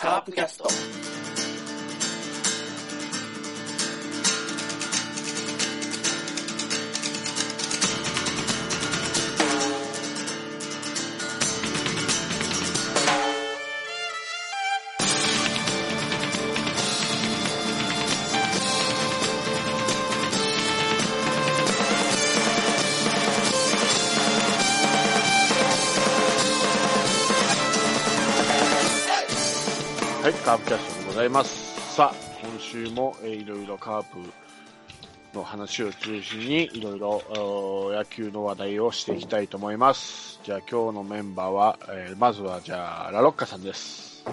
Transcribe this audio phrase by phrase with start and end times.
[0.00, 1.49] カープキャスト。
[31.20, 31.94] ざいます。
[31.96, 34.16] さあ、今週も、えーいろいろカープ
[35.34, 37.22] の話を中心にいろいろ
[37.94, 40.40] 野球の話題をしていきたいと思います。
[40.44, 44.24] じゃあ今日のメンバーは、えーまずはじゃあラロッカさんです。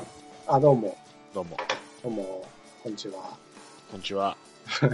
[0.47, 0.97] あ、どうも、
[1.33, 1.57] どうも、
[2.03, 2.47] どうも、
[2.83, 3.35] こんにちは。
[3.91, 4.37] こんにちは。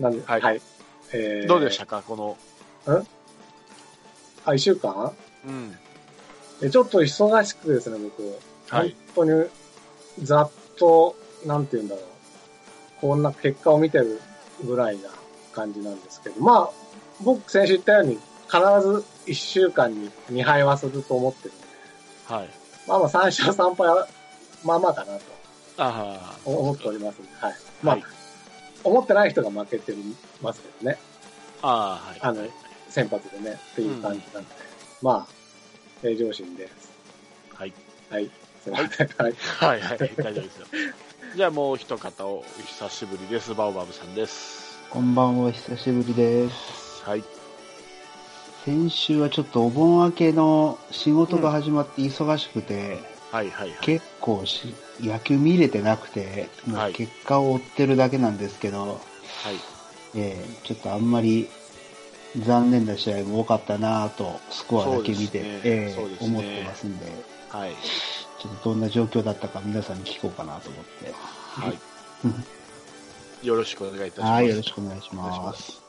[0.00, 0.60] なんで、はいはい。
[1.12, 2.36] えーどうでしたか、この、
[4.44, 5.12] あ、一週間？
[5.46, 5.76] うん、
[6.60, 8.36] えちょっと忙しくですね、僕。
[8.68, 9.48] はい、本当に、
[10.22, 12.04] ざっと、なんて言うんだろう。
[13.00, 14.20] こんな結果を見てる
[14.64, 15.10] ぐらいな
[15.52, 16.40] 感じなんですけど。
[16.40, 16.70] まあ、
[17.22, 21.64] 僕先週言ったように、必ず一週間に2敗はすると思ってるんで、
[22.26, 22.48] はい。
[22.88, 24.08] まあまあ3勝3敗は、
[24.64, 25.20] まあまあかなと
[25.78, 27.54] ああ、思っておりますんで、はい。
[27.82, 28.04] まあ、はい
[28.86, 29.92] 思ってない人が負けて
[30.40, 30.98] ますけどね。
[31.60, 32.36] ああ、はい。
[32.38, 32.48] あの、
[32.88, 34.48] 先発でね、っていう感じなんで、
[35.02, 35.32] まあ、
[36.02, 36.92] 平常心です。
[37.52, 37.72] はい。
[38.08, 38.30] はい。
[38.74, 39.06] すい。
[39.18, 39.34] はい。
[39.58, 40.66] はい、はい、大丈夫ですよ。
[41.36, 43.54] じゃあもう一方お久しぶりです。
[43.54, 44.78] バオバブさんです。
[44.90, 47.04] こんばんは、久しぶりです。
[47.04, 47.24] はい。
[48.64, 52.98] 先週はちょっとお盆明けの仕事が始まって忙しくて、
[53.30, 53.78] はい、はい、はい。
[53.80, 58.98] 結構し野球見れてなくて、もはいう結果を追ってるだけなんですけど、はい。
[60.14, 61.48] えーちょっとあんまり
[62.38, 67.06] 残念な試合も多かったなぁと、スコアだけ見て、ねえーね思ってますんで、
[67.50, 67.70] はい。
[68.46, 71.12] ちょっとどんな状況だったか皆さんに聞こうかなと思って。
[71.12, 71.72] は
[73.42, 73.46] い。
[73.46, 74.30] よろしくお願いいたします。
[74.30, 75.22] はい、よろしくお願いしま。
[75.24, 75.82] ますす。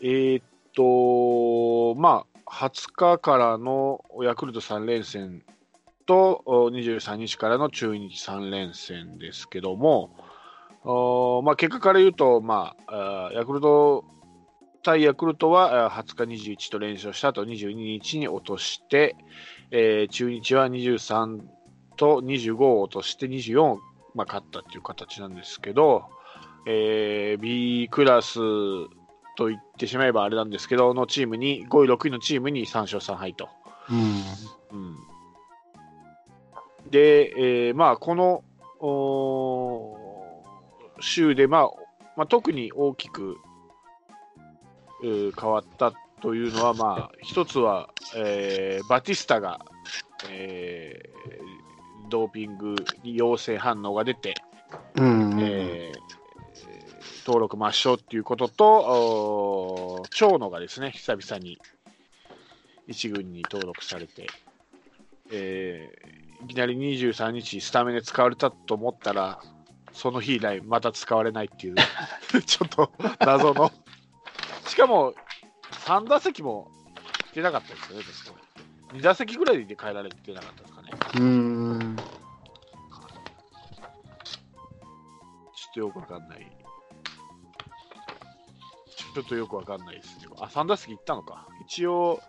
[0.00, 0.44] えーっ
[0.74, 5.42] と、まあ、20日からのヤクルト3連戦
[6.06, 10.10] とお23日からの中日3連戦ですけども、
[10.84, 14.04] おまあ、結果から言うと、まあ、ヤクルト
[14.82, 19.16] 対ヤクルトはあー20日21と連勝した後22日に落として、
[19.72, 21.40] えー中日は23
[21.96, 23.80] と25を落として24を、
[24.14, 26.04] まあ、勝ったっていう形なんですけど、
[26.66, 28.34] えー B クラス
[29.36, 33.48] と言ってしまえばあれなんですけど、のチームに、5位、6位のチームに3勝3敗と。
[33.90, 34.78] うん。
[34.78, 34.96] うん、
[36.90, 37.32] で、
[37.68, 38.44] えーまあ、この
[41.00, 41.70] 週で、まあ
[42.16, 43.38] まあ、特に大きく、
[45.02, 49.60] えー変わったというのは、まあ、一つは、えーバティスタが、
[50.30, 54.34] えードーピングに陽性反応が出て、
[54.96, 55.38] うん。
[55.40, 56.02] えー
[57.24, 61.56] 登録抹消っていうことと、長野がですね、久々に
[62.88, 64.26] 一軍に登録されて、
[65.30, 69.40] えーいきなり23日スタメンで使われたと思ったら、
[69.92, 71.76] その日以来また使われないっていう、
[72.44, 73.70] ちょっと謎の。
[74.66, 75.14] しかも、
[75.72, 76.70] 3打席も
[77.34, 78.40] 出なかったですよね、確か
[78.94, 79.00] に。
[79.00, 80.90] 2打席ぐらいで変えられてなかったですかね。
[81.18, 81.96] うん。
[81.96, 82.04] ちょ
[85.70, 86.52] っとよくわかんない。
[89.14, 90.26] ちょっとよくわかんないですね。
[90.38, 91.46] あ、3打席行ったのか。
[91.66, 92.20] 一応、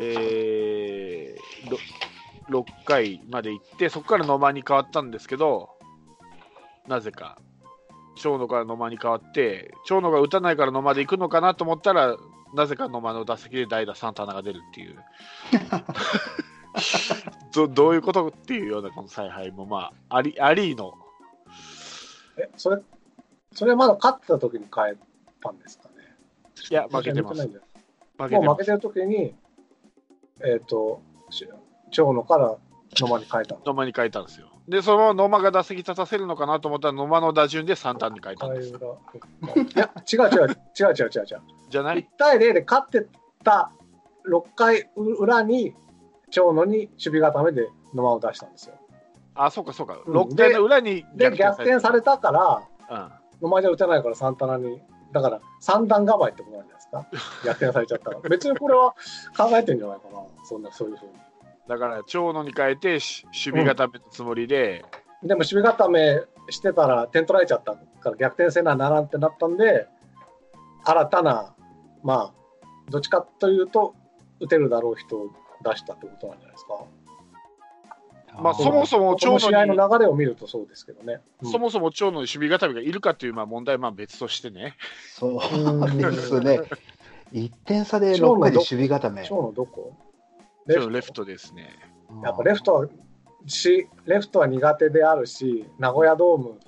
[0.00, 1.78] えー、ろ
[2.62, 5.70] 6回まで行って、そこから野間に変わったんですけど、
[6.86, 7.38] なぜか、
[8.22, 12.16] 長野から野間に変わって、長野が打たないから野間で行くのかなと思ったら、
[12.54, 14.96] なぜか野間の打席で代打サンタナが出るっていう。
[17.54, 20.94] どどういうことっていうようなこの采配も、まあ、ありありの
[22.36, 22.80] え、それ、
[23.52, 24.96] それはまだ勝ってた時に変え
[25.42, 25.94] たんですかね？
[26.70, 27.42] いや、負けてます。
[27.42, 27.60] 負けて
[28.18, 28.34] ます。
[28.34, 29.34] もう負けてる時に、
[30.44, 31.48] えっ、と、し
[31.90, 32.56] 長野から
[32.98, 33.62] 野間に変えたの？
[33.66, 34.48] 野間に変えたんですよ。
[34.70, 38.68] で、その野間が打席立たせるのかなと思ったら、野間の打順で3単に変えたんです。
[38.68, 38.72] い
[39.76, 41.40] や、違う違う、違う違う違う違う。
[41.68, 43.08] じゃない1対0で勝って
[43.42, 43.72] た
[44.28, 45.74] 6回裏に、
[46.30, 48.76] 長野に守備固めで野間を出したんですよ。
[49.34, 49.98] あ、そうかそうか。
[50.06, 52.62] うん6回の裏にで、逆転されたから、
[53.40, 53.48] うん。
[53.48, 54.80] 野間じゃ打てないからサンタナに、
[55.12, 57.44] だから三段構えってことなんじゃないですか。
[57.44, 58.20] 逆転されちゃったら。
[58.20, 58.94] 別にこれは
[59.36, 60.22] 考えてんじゃないかな。
[60.44, 61.12] そんな、そういうふうに。
[61.70, 64.84] だから、長野に変えて、し守備固めのつもりで、
[65.22, 69.86] でも守備固めしてたら点取られちゃったから逆転せなならんってなったんで、
[70.84, 71.54] 新たな、
[72.02, 73.94] まあ、どっちかというと、
[74.40, 75.30] 打てるだろう人を
[75.62, 76.84] 出したってことなんじゃないですか。
[78.42, 81.20] まあ、そもそも長野に、の流れを見るとそうですけどね。
[81.42, 84.74] うんそもそも長野に守備固めがいるかというまあ問題はまあ別としてね。
[85.08, 86.60] そうですね。
[87.32, 89.24] 1点差で6長野ど回で守備固め。
[89.24, 89.94] 長野どこ？
[90.74, 91.78] 長野レフトですね。
[92.24, 92.86] やっぱレフトは
[93.46, 96.58] し、レフトは苦手であるし、名古屋ドーム、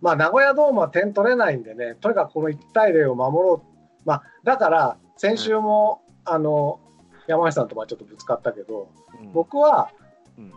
[0.00, 6.80] まあ、名古屋ドームは点取れないんでね、とにかくこの1対0を守ろう、まあ、だから先週も、あの
[7.26, 8.88] 山下さんとはちょっとぶつかったけど、
[9.20, 9.32] うん。
[9.32, 9.90] 僕は
[10.38, 10.52] うん。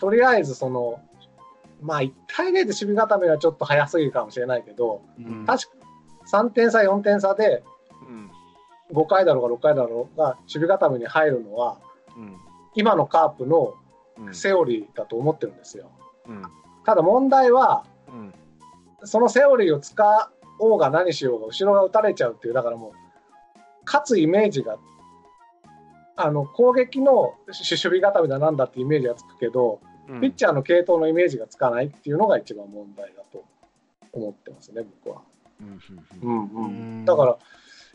[0.00, 1.00] とりあえずその、
[1.80, 5.44] まあ、1対0で守備固めはちょっと早すぎるかもしれないけど、うん。
[5.44, 5.76] 確か
[6.32, 7.62] 3点差、4点差で
[8.08, 8.30] うん。
[8.96, 11.91] 5回だろうが6回だろうが守備固めに入るのは、うん
[12.74, 13.74] 今のカープの
[14.18, 14.34] うん。
[14.34, 15.90] セオリーだと思ってるんですよ。
[16.28, 16.42] うん。
[16.84, 18.34] ただ問題は、うん。
[19.04, 22.92] そのセオリーを使おうが何しようが後ろが打たれちゃうっていうだからも
[23.56, 24.78] う勝つイメージが
[26.14, 30.20] あの攻撃の守備固めだなんだってイメージがつくけど、うん。
[30.20, 33.44] ピッチャーの系統のイメージがつかないっていうのが一番問題だと
[34.12, 35.22] 思ってますね僕は。
[36.22, 37.38] うんうんだから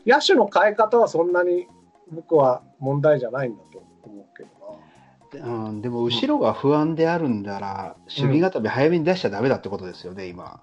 [0.06, 1.66] 野手の変え方はそんなに
[2.10, 5.68] 僕は問題じゃないんだと思うけどな。
[5.68, 10.60] うん、でも後ろが不安であるんだら、守備固め早めに出しちゃダメだってことですよね、今。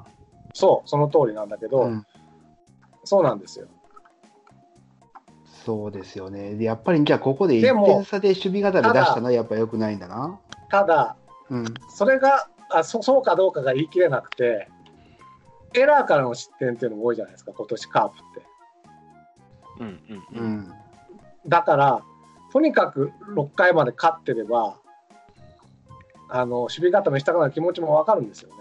[0.54, 2.06] そうその通りなんだけど、うん
[3.06, 3.68] そうなんですよ。
[5.66, 6.56] そうですよね。
[6.56, 10.40] でやっぱりじゃあここで1でも点差で守備固め出したのはやっぱ良くないんだな。
[10.70, 11.16] ただ
[11.50, 11.66] うん。
[11.90, 14.68] それがあそそうかどうかが言い切れなくて
[15.74, 18.48] エラーからの失点っていうのも多いじゃないですか今年カープって
[19.80, 20.74] うんうんううんん。
[21.48, 22.02] だから
[22.52, 24.78] とにかく6回まで勝ってれば
[26.30, 28.56] あの守備固めしたくなる気持ちも分かるんですよね。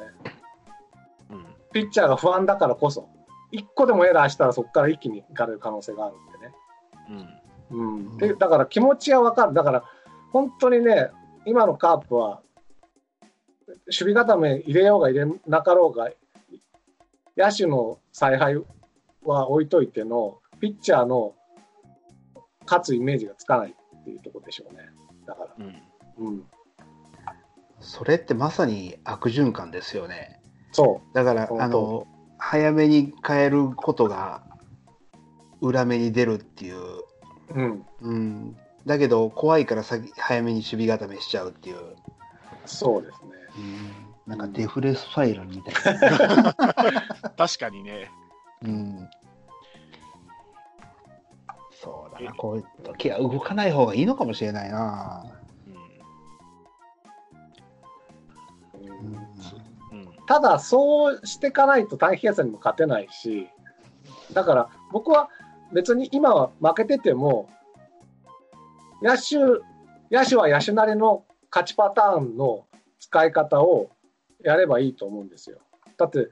[1.31, 1.47] うん。
[1.73, 3.09] ピッチャーが不安だからこそ
[3.53, 6.55] 1個でもエラーしたらそこから一気にいかれる可能性があるんでね。
[7.11, 7.45] うん。
[7.71, 9.85] うん、でだから気持ちは分かる、だから
[10.33, 11.11] 本当にね、
[11.47, 12.43] 今のカープは、
[13.87, 16.11] 守備固め入れようが入れなかろうが、
[17.37, 18.57] 野手の采配
[19.23, 21.35] は置いといての、ピッチャーの
[22.67, 24.81] 勝つイメージがつかないっていうところでしょうね。
[25.27, 26.45] だから、うんうん、
[27.81, 30.41] それってまさに悪循環ですよね。
[30.73, 32.07] そだからあの、
[32.39, 34.43] 早めに変えることが
[35.61, 36.77] 裏目に出るっていう。
[36.77, 37.05] う、
[37.55, 38.57] うん、うん。
[38.87, 41.77] だけど、怖いから先早めに守備固めしちゃうっていう。
[42.67, 43.31] そうですね。
[44.27, 44.37] うん。
[44.37, 46.55] なんかデフレスパイラルみたいな。
[47.37, 48.11] 確かにね。
[48.63, 49.09] うん。
[52.25, 55.25] な、こういう時は動かない方がいいのかもしれないな。
[60.27, 63.49] ただ、そうしていかないと短期決戦にも勝てないし、
[64.33, 65.29] だから僕は
[65.73, 67.49] 別に今は負けてても、
[69.03, 69.63] 野手
[70.11, 72.67] 野手は野手なりの勝ちパターンの
[72.99, 73.91] 使い方を
[74.43, 75.59] やればいいと思うんですよ。
[75.97, 76.29] だって、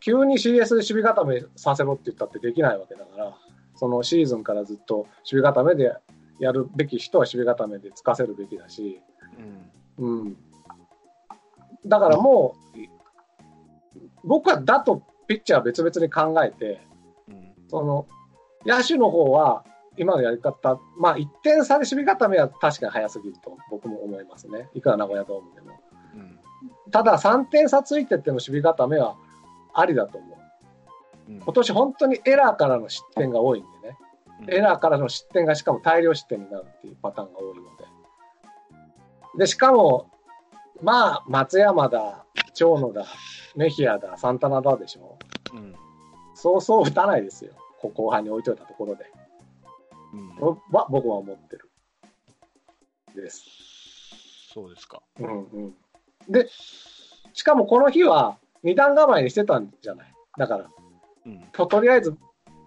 [0.00, 3.36] 急に CS で守備固めさせろって言ったってできないわけだから、
[3.76, 5.94] そのシーズンからずっと守備固めで
[6.40, 9.00] やるべき人は守備固めでつかせるべきだし、
[9.98, 10.36] うんうん、
[11.86, 12.78] だからもう、
[14.24, 16.80] 僕はだとピッチャー別々に考えて、
[17.28, 18.06] うんその
[18.64, 19.64] 野手の方は
[19.96, 25.80] 今のやり方、まあ、1点差で守備固めは確かに早すぎると僕も思いますね、いくら名古屋ドームでも。
[26.14, 26.38] うん
[26.90, 29.16] ただ、3点差ついてっての守備固めは
[29.74, 30.45] ありだと思う。
[31.28, 33.98] うん今年本当にエラーからの失点が多いんでね、
[34.48, 37.84] エラーからの失点がしかも大量失点になるっていうパターンが多いので。
[39.38, 40.10] で、しかも、
[40.82, 43.06] まあ、松山だ、長野だ、
[43.54, 45.18] メヒアだ、サンタナだでしょ。
[45.54, 45.74] うん
[46.34, 47.52] そうそう打たないですよ。
[47.80, 49.10] こ後半に置いといたところで。
[50.12, 50.28] うん
[50.70, 51.70] は僕は思ってる。
[53.14, 53.42] です。
[54.52, 55.02] そうですか。
[55.18, 55.74] うんうん。
[56.28, 56.46] で、
[57.32, 60.12] しかもこの日は二段構えにしてたんじゃない？
[60.38, 60.66] だから、
[61.26, 62.16] うんととりあえず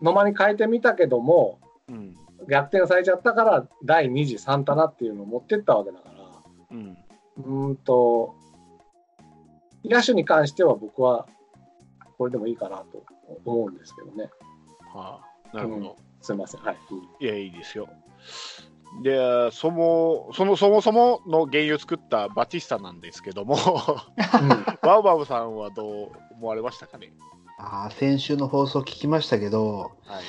[0.01, 2.15] 野間に変えてみたけども、うん
[2.47, 6.97] 逆転されちゃったから第2次サンタナっていうのを持ってったわけだから、うん
[7.37, 8.33] うーんと、
[9.83, 11.27] 野手に関しては僕は
[12.17, 13.03] これでもいいかなと
[13.45, 14.29] 思うんですけどね。
[14.93, 15.21] は
[15.53, 15.95] あ、なるほど。
[16.21, 16.61] すみません。
[16.61, 16.77] はい。
[17.19, 17.87] いや、いいですよ。
[19.03, 23.55] で、そも、その、そもそもの原因を作ったバティスタなんですけども、
[24.81, 27.13] バウバウさんはどう思われましたかね？
[27.59, 30.21] あー先週の放送聞きましたけど、は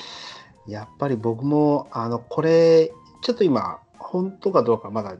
[0.66, 0.70] い。
[0.70, 5.16] やっぱり僕も、あの、これ、ちょっと今、本当かどうかまだ、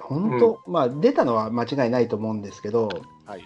[0.00, 2.88] 本当、まあ、出たのは間違いないと思うんですけど、
[3.24, 3.44] はい。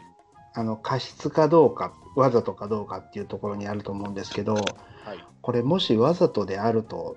[0.54, 4.64] あの、過失かどうか、わざとかどうかっていうところにあると思うんですけど、はい。
[5.04, 5.18] はい。
[5.40, 7.16] これもしわざとであると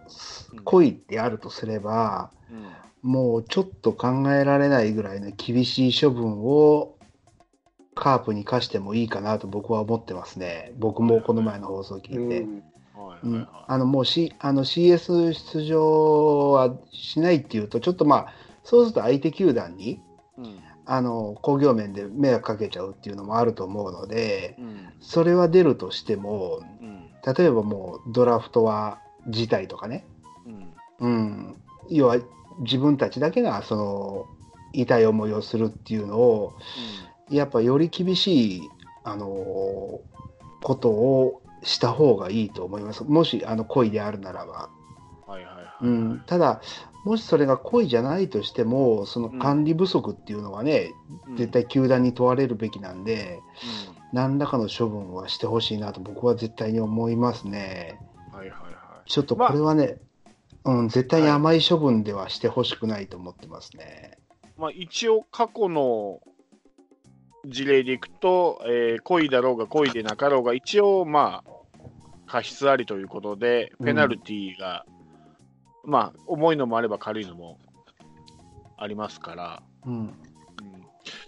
[0.54, 3.12] うん、故意であるとすれば、うん。
[3.12, 6.96] もうちょっと考えられないぐらいの厳しい処分を
[7.96, 10.74] カープに課してもいいかなと僕は思ってますね。
[10.78, 12.48] 僕もこの前の放送を聞いて。
[13.68, 18.34] あのもう、C、あの CS 出場はしないっていうと、ちょっとまあ、
[18.64, 20.00] そうすると相手球団にい。
[20.38, 20.60] うん。
[20.86, 24.90] あの工業面で迷惑かけちゃうっていうのもあると思うので、うん。
[25.00, 27.10] それは出るとしても、うん。
[27.36, 30.06] 例えばもうドラフトは辞退とかね、
[30.46, 30.74] うん。
[31.00, 31.56] うん、
[31.90, 32.18] 要は
[32.60, 34.26] 自分たちだけがその
[34.74, 36.54] 痛い思いをするっていうのを、
[37.32, 38.70] やっぱより厳しい、
[39.04, 40.02] あの
[40.62, 43.04] ことをした方がいいと思います。
[43.04, 44.70] もしあの故意であるならば。
[45.28, 45.66] はいはいはい。
[45.82, 46.62] うん、ただ、
[47.04, 50.92] もしそれが故意じゃないとしても、その管理不足っていうのはね、
[51.28, 53.40] うん絶対球団に問われるべきなんで、
[54.12, 58.00] 何らかの処分はしてほしいなと僕は絶対に思いますね。
[58.34, 58.38] うん。
[58.40, 59.10] はいはいはい。
[59.10, 59.98] ちょっとこれはね、
[60.66, 64.18] うん、絶対に甘い処分ではしてほしくないと思ってますね。
[64.58, 66.20] まあ、一応、過去の
[67.46, 71.52] 事例でいくと、えー故意だろうが故意でなかろうが、一応、まあ、
[72.28, 74.86] 過失ありということで、ペナルティーが、
[75.84, 77.60] まあ、重いのもあれば軽いのも
[78.78, 80.14] ありますから、うん、うん。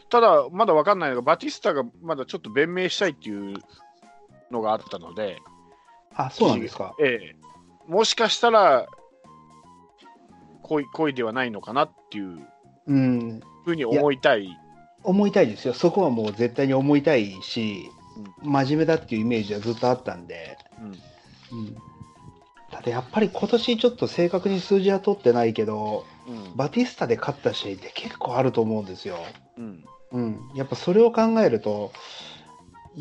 [0.10, 3.58] ただ、まだ分かんないのが、バティスタがまだちょっと弁明したいっていう
[4.52, 5.40] のがあったので、
[6.16, 6.96] あ、そうなんですか。
[7.02, 7.36] ええ。
[7.88, 8.88] もしかしたら、
[10.62, 12.48] 故意故意ではないのかなっていう
[12.88, 14.58] うん、ふうに思いたい。
[15.04, 15.74] 思いたいですよ。
[15.74, 17.90] そこはもう絶対に思いたいし、
[18.42, 20.58] 真面目だっていうイメージはずっとあったんで。
[20.80, 21.78] うんうん
[22.72, 29.18] ただやっぱり今年ちょっと正確に数字は取ってないけど、うんバティスタで勝った試合って結構あると思うんですよ。
[29.60, 31.92] うんうん、やっぱそれを考えると、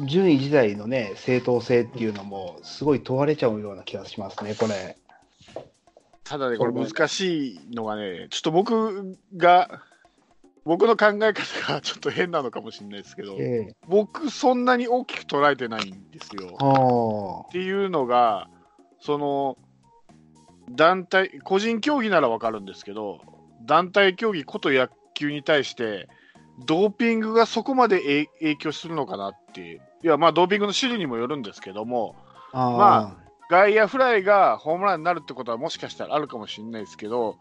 [0.07, 4.97] 順位自体のね、正当性っていうのも、すごい問われちゃうような気がしますね、これ。
[6.25, 9.83] ただね、これ難しいのがね、ちょっと僕が、
[10.65, 13.77] 僕の考え方がちょっと変なのかもしれないですけど、ええ。
[13.89, 16.57] 僕、そんなに大きく捉えてないんですよ。
[16.61, 18.49] あっていうのが、
[19.01, 19.59] その
[20.71, 23.21] 団体、個人競技なら分かるんですけど、
[23.65, 26.09] 団体競技こと野球に対して、
[26.67, 32.15] ドーピングがそこまで影影響するのかなっていう、いや、まあ、ドーピングの種類にもよるんですけども、
[32.53, 32.77] あー。
[32.77, 33.17] ま
[33.51, 37.37] 外野フライがホームランになるってことはもしかしたらあるかもしれないですけど、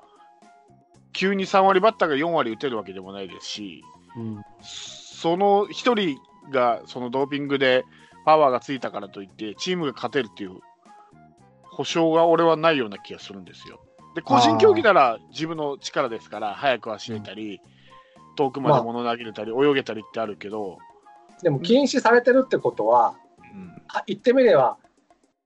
[1.13, 3.83] 急に3割バッターが4割打てるわけでもないですし、
[4.15, 4.41] うん。
[4.61, 6.19] その1人
[6.51, 7.85] がそのドーピングで
[8.25, 10.59] パワーがついたからといって、チームが勝てるっていう
[11.63, 13.79] 保証が俺はないような気がするんですよ。
[14.15, 17.61] で、個人競技なら自分の力ですから、早く走れたり、
[18.35, 20.77] 遠くまで物投げれたり、泳げたりってあるけど、
[21.41, 23.15] でも禁止されてるってことは、
[23.53, 23.81] うん。
[23.87, 24.77] あ言ってみれば、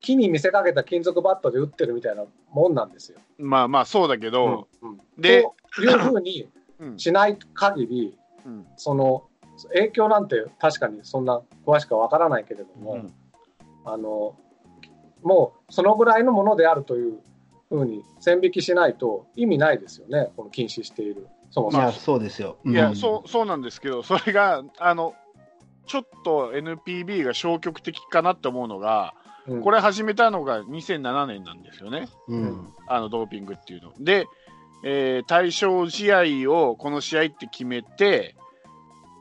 [0.06, 3.20] 木に見せかけた金属バットで打ってるみたいなもんなんですよ。
[3.40, 5.44] まあまあそうだけど、うんうんで、
[5.76, 6.48] というふうに
[6.80, 9.24] うんしない限り、うんその
[9.70, 13.14] 影響なんて確かにそんな詳しくはわからないけれども、うん
[13.86, 14.36] あの
[15.24, 17.20] もうそのぐらいのものであるという
[17.70, 21.84] ふうに線引きしないと意味ないですよね、この禁止している、そもそも。
[21.84, 22.58] いや、そうですよ。
[22.64, 25.16] いや、うんそうそうなんですけど、それがあの
[25.86, 29.14] ちょっと NPB が消極的かなって思うのが、
[29.48, 29.62] うん。
[29.62, 32.74] これ始めたのが2007年なんですよね、うん。
[32.88, 33.94] あのドーピングっていうの。
[34.00, 34.26] で、
[34.84, 38.36] えー対象試合をこの試合って決めて、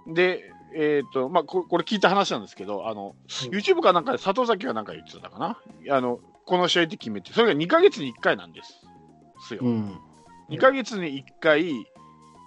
[0.06, 3.50] で、えーとまあ、ここれ聞いた話なんですけど、あのうん。
[3.50, 5.58] YouTube かなんかで里崎がなんか言ってたかな？
[5.94, 8.80] あの、この試合って決めて、それが2ヶ月に1回なんです。
[9.48, 9.60] すよ。
[9.62, 9.98] うん。
[10.48, 11.86] 2ヶ月に1回、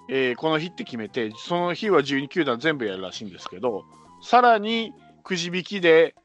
[0.09, 3.85] えーこの日って決めて、その日は12球団全部やるらしいんですけど、
[4.21, 4.93] さらに
[5.23, 6.15] くじ引きで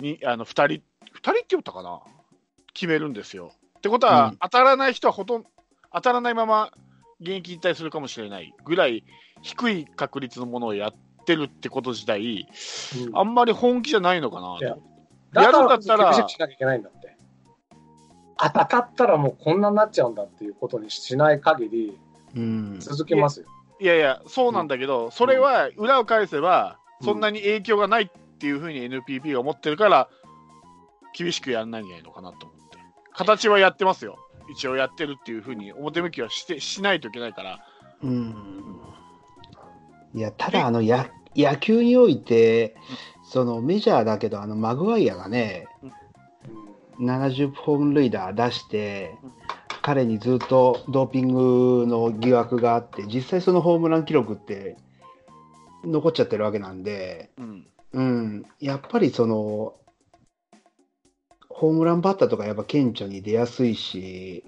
[0.00, 0.72] にあの2人、2
[1.20, 2.00] 人って言ったかな？
[2.74, 3.52] 決めるんですよ。
[3.78, 5.48] ってことは、うん当たらない人はほとんど、
[5.92, 6.70] 当たらないまま
[7.20, 9.04] 現役引退するかもしれないぐらい
[9.42, 12.48] 低い確率のものをやってるってこと自体、
[13.06, 15.40] うんあんまり本気じゃないのかないやと。
[15.40, 17.16] やるんだったら厳しくしなきゃいけないんだって。
[18.38, 21.98] あ当たったらもうこんなになっちゃうんだっていうことにしない限り
[22.34, 23.46] うん続きますよ。
[23.80, 30.08] いやいや、そうなんだけど、それは裏を返せば、うんそんなに影響がないっていうふうに NPP が思ってるから、
[31.14, 32.78] 厳しくやらないんじゃないのかなと思って。
[33.12, 34.18] 形はやってますよ。
[34.50, 37.58] 一応やってるっていうふうに表向きはしてしないといけないから。
[38.02, 38.34] うん
[40.14, 42.76] いや、ただ、あの、や野球において、
[43.24, 45.92] そのメジャーだけど、あの、マグワイアがね、うん
[47.00, 49.32] 70本塁打出してうん、
[49.82, 54.76] 彼にずっとドーピングの疑惑があって、実際そのホームラン記録って
[55.84, 57.66] 残っちゃってるわけなんで、うん。
[57.92, 59.74] うん、やっぱりその、
[61.48, 64.44] ホームランバッターとかやっぱ顕著に出やすいし、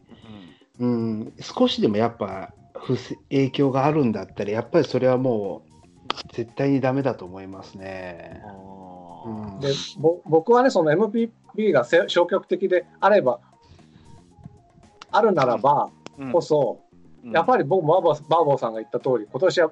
[0.81, 8.43] うん、少しでもやっぱ不正影響があるんだったら、やっぱりそれはもう絶対にダメだと思いますね。
[9.27, 9.61] うん。
[9.61, 13.41] でぼ僕はね、その MPB がせ消極的であれば、
[15.13, 16.33] あるならばうん。
[16.33, 16.81] こそ、
[17.25, 19.71] やっぱり僕もバーボーバーボーさんが言った通り、今年は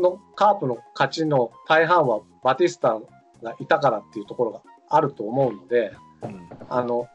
[0.00, 3.00] のカープの勝ちの大半はバティスタ
[3.42, 7.08] がいたからっていうところがあると思うので、うんあの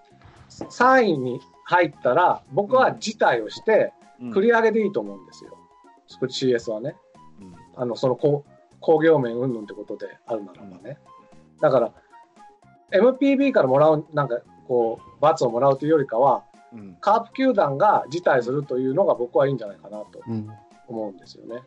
[0.50, 5.58] 3位に入ったら、僕は辞退をして、うん繰り上げでいいと思うんですよ、
[6.08, 6.96] CS はね。
[7.42, 8.46] うんあのその工
[8.80, 10.98] 工業面云々ってことであるならばね。
[11.60, 11.92] だから、
[12.92, 20.50] MPB からもらう、なんかこう、罰をもらうというよりかは、うんカープ球団が辞退するというのが僕はいいんじゃないかなとうん
[20.88, 21.62] 思うんですよね。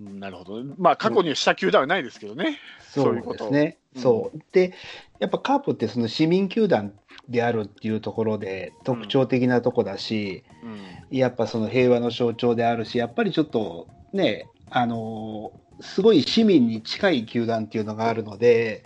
[0.00, 0.74] うんなるほどね。
[0.78, 2.58] まあ、過去にした球団はないですけどね。
[2.80, 3.78] そういうことですね。
[3.96, 4.38] うんそう。
[4.52, 4.72] で、
[5.18, 6.94] やっぱカープってその市民球団
[7.28, 10.82] であるっていうところで特徴的なとこだし、うん
[11.16, 18.84] やっぱその平和の象徴であるし、やっぱりちょっとね、あのーすごい市民に近い球団っていうのがあるので、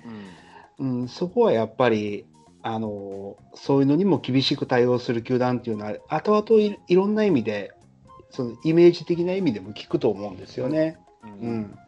[0.78, 2.24] うんうん、そこはやっぱり、
[2.62, 7.72] あのーそういうのにも厳しく対応する球団っていうのは、後々いいろんな意味で、
[8.30, 10.98] そのイメージ的な意味でも効くと思うんですよね。
[11.22, 11.78] ううんん。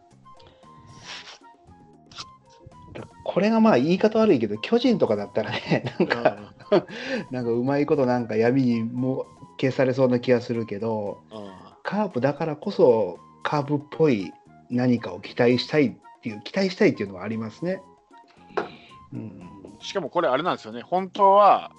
[3.24, 6.36] これがまあ言い方悪いけど、巨人とかだったらね、 なんか、
[7.30, 9.26] なんかうまいことなんか闇にも
[9.60, 14.30] 消されそうな気がするけど、うんカープだからこそカープっぽい
[14.68, 17.80] 何かを期待したいっていう、期待したいっていうのはありますね。
[19.14, 19.48] うん。
[19.80, 21.72] しかもこれ、あれなんですよね、本当は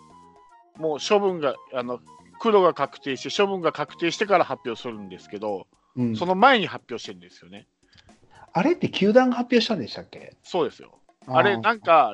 [0.80, 2.00] もう処分が、あの
[2.40, 7.68] 黒が確定して、処分が確定してから発表するんですけど、うん、その前に発表してるんですよね。
[8.54, 10.36] あれって球団が発表したんでしたっけ？
[10.44, 11.00] そうですよ。
[11.28, 12.14] あれ、ーなんか、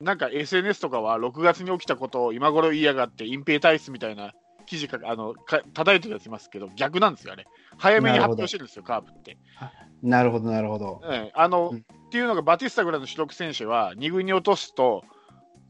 [0.00, 4.32] なんか SNS とかは6月に起きたことを今頃言いやがって隠蔽体質みたいな
[4.64, 7.46] 記事かあのか叩いてるやついますけど、逆なんですよ、あれ。
[7.76, 9.36] 早めに発表してるんですよ、カープって。
[10.02, 11.02] なるほど、なるほど。
[11.04, 15.04] ええあの、うんっていうのがバティスタぐらいの主力選手は2軍に落とすと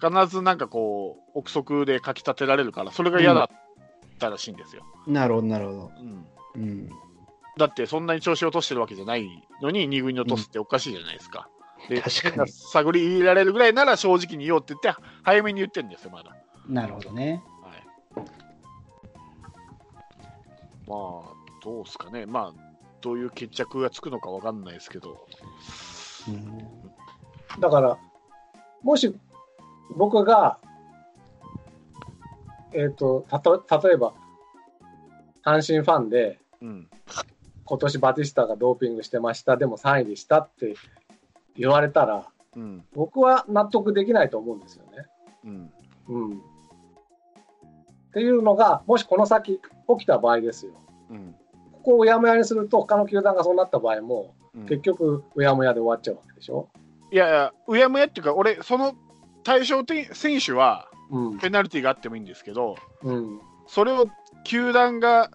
[0.03, 3.49] 必ずなんかこう憶測で書き立てられるからそれが嫌だっ
[4.21, 5.91] たらしいんですよ、なるほど、なるほど。
[5.99, 6.27] うん。
[6.55, 6.89] うん。
[7.59, 9.29] だってそんなに調子を落としてるわけじゃない
[9.61, 11.49] のに2軍に落とすっておかしいじゃないですか、
[11.89, 12.51] で確かに。
[12.51, 16.37] 探り入れられるぐらいなら正直に言おうって言って早めに言ってるんですよまだ、
[16.69, 17.43] なるほどね。
[18.15, 18.27] はい、
[20.87, 22.27] まあどうですかね。
[22.27, 22.71] まあ
[23.03, 25.27] どういう決着がつくのかわかんないですけど。
[26.29, 26.59] うん。
[27.59, 27.99] だから、
[28.83, 29.15] もし
[29.97, 30.59] 僕が、
[32.73, 34.15] えっ、と、たと、例えば、
[35.45, 36.89] 阪神ファンで、うん
[37.65, 40.75] 今年バティスタがドーピングしてました、でも3位でしたって
[41.57, 45.07] 言われたら、うん僕は納得できないと思うんですよね。
[45.45, 45.73] うん
[46.09, 46.39] うん。
[46.39, 46.41] っ
[48.13, 49.61] ていうのが、もしこの先起
[50.01, 50.73] きた場合ですよ。
[51.11, 51.37] うん
[51.73, 56.69] ここをうやむやにすると、他の球団がそうなった場合も、うん結局、うやむやで終わっちゃうわけでしょ。
[57.13, 58.95] いやいや、うやむやっていうか、俺、その
[59.45, 61.38] 対象て選手はうん。
[61.38, 63.40] ペナルティーがあってもいいんですけど、うん。
[63.66, 64.07] それを
[64.44, 65.31] 球団が、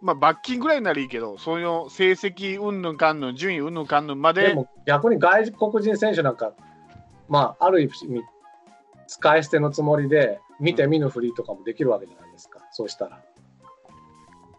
[0.00, 6.52] まあ、罰金ぐらいならいいけど、その成績うんぬんかんぬん、順位うんぬんかんぬんまで、でも逆に外国人選手なんか、
[7.28, 8.22] まあ、ある意味、
[9.06, 13.20] 使い捨てのつもりで、見て見ぬふりとかもできるわけじゃないですか、そうしたら。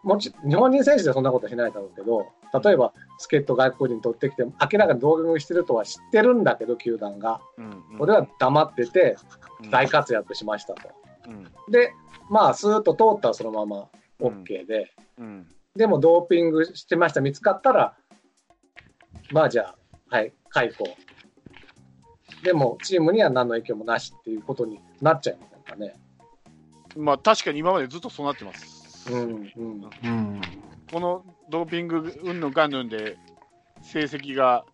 [0.01, 2.27] もち日本人選手でそんなことしないだろうけど、
[2.63, 7.41] 例えば、助っ人外国人取ってきて、明らかにドーピングしてるとは知ってるんだけど、球団が。
[7.57, 9.38] うんうん俺は黙ってて、うん
[9.69, 10.89] 大活躍しましたと。
[11.27, 11.93] うんで、
[12.29, 17.95] まあ、スーッと通ったらそのまま OK で、うんでもドーピングしてました、見つかったら、
[19.31, 19.75] まあじゃ
[20.09, 20.83] あ、はい、解雇。
[22.43, 25.95] でも、チームには何の影響もなしっていうことになっちゃいませんかね。
[26.97, 29.13] まあ、確かに今までずっとそうなってます。
[29.13, 29.89] うん、うん。
[30.03, 30.41] うん。
[30.91, 33.17] このドーピングうんぬんかんぬんで
[33.81, 34.65] 成績が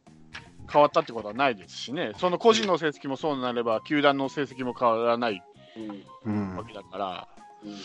[0.71, 5.43] 変わったってことはないですしね、その個人の成績もそうなれば、球団の成績も変わらない
[6.25, 6.33] うん。
[6.33, 7.27] うんわけだから、
[7.63, 7.75] うん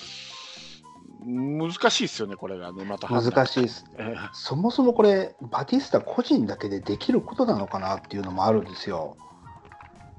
[1.22, 3.08] 難しいですよね、これがね、また。
[3.08, 3.84] 難しいです。
[3.98, 9.16] えそもそもこれ、バティスタ個人だけでできることなのかなっていうのもあるんですよ。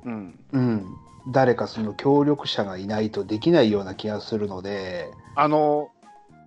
[0.06, 0.86] えうん、うん。
[1.28, 5.90] 誰かその協力者がいないとできないような気がするので、あの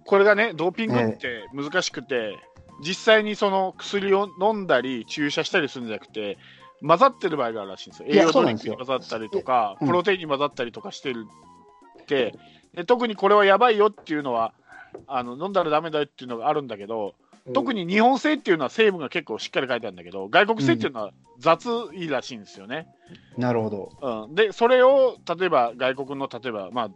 [0.06, 2.36] これがね、ドーピングって難しくて、
[2.84, 6.38] 実際にその薬を飲んだり、注射したりするんじゃなくて、
[6.86, 8.08] 混ざってる場合があるらしいんですよ。
[8.10, 11.26] 栄養ドリンクに混ざったりとか、うんプロテインに混ざったりとかしてる
[12.02, 12.34] って、
[12.74, 14.52] で特にこれはやばいよっていうのは、
[15.06, 17.14] あの飲んだらダメだよっていうのがあるんだけど、
[17.52, 22.86] 特に日本製っていうのは成分が結構しっかり書いてあるんだけど、外国製っていうのは雑いらしいんですよね。
[23.36, 24.26] なるほど。
[24.28, 26.90] うん、で、それを例えば外国の、例えば、ま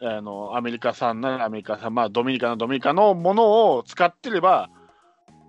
[0.00, 4.70] あ、あのアメリカ産ならアメリカ産、まあ、ドミニカのドミニカのものを使ってれば、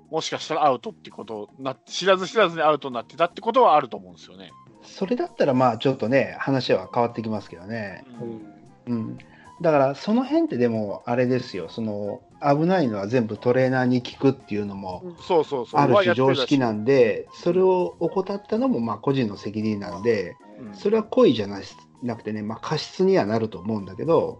[0.10, 4.52] もしかしたらアウトってことな、知らず知らずにアウトになってたってことはあると思うんですよね。
[4.84, 8.04] それだったら、まあちょっとね、話は変わってきますけどね。
[8.22, 8.56] うん
[8.88, 9.18] うん。
[9.62, 15.82] だから、その辺ってでも、あれですよ、その、危ないのは全部トレーナーに聞くっていうのも、そうそうそう。
[15.82, 21.60] ある種常識なんで、それを怠ったのも、まあ個人の責任なんで、うんそれは故意じゃな
[22.02, 24.40] なくてね、まあ過失にはなると思うんだけど、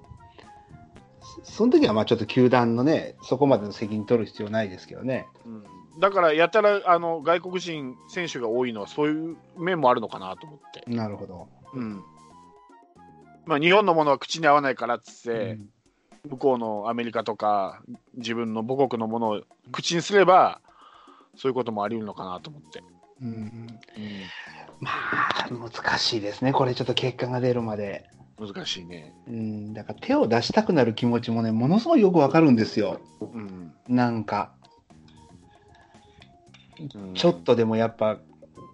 [1.44, 5.28] そその時はまあちょっと球団のね、そこまでの責任取る必要ないですけどね。
[5.46, 5.64] うん
[5.98, 10.84] だから、やたらあの外国人選手が多いのは、そういう面もあるのかなと思って。
[10.88, 11.48] なるほど。
[11.74, 12.04] うん
[13.46, 15.70] まあ、日本のものは口に合わないからっつって、うん
[16.30, 17.82] 向こうのアメリカとか、
[18.16, 20.60] 自分の母国のものを口にすれば、
[21.36, 22.84] そういうこともあり得るのかなと思って。
[23.22, 23.68] うんうん
[24.80, 28.10] まあ、難しいですね、これちょっと結果が出るまで。
[28.40, 29.14] 難しいね。
[29.28, 33.00] うん、だから手を出したくなる気持ちもね、ものすごいよくわかるんですよ。
[33.22, 34.52] うんなんか、
[36.80, 38.18] うんちょっとでもやっぱ、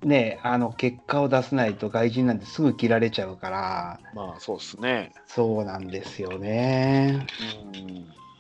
[0.02, 5.12] ね、あの結果を出さないと外人なんてすぐ切られちゃうから、まあ、そうですね。
[5.28, 7.28] そうなんですよね。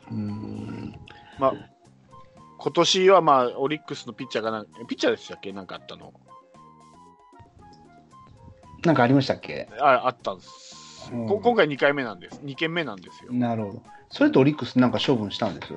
[0.09, 0.95] うんうん、
[1.37, 1.53] まあ、
[2.57, 5.51] 今年はまあ、オリックスのピッチャーがな、ピッチャーでしたっけ？
[5.53, 6.11] なんかあったの？
[8.83, 9.69] なんかありましたっけ？
[9.79, 10.70] ああったんです、
[11.11, 12.39] うんこ今回2回目なんです。
[12.43, 13.33] 2件目なんですよ。
[13.33, 13.83] なるほど。
[14.09, 15.73] それとオリックスなんか処分したんです？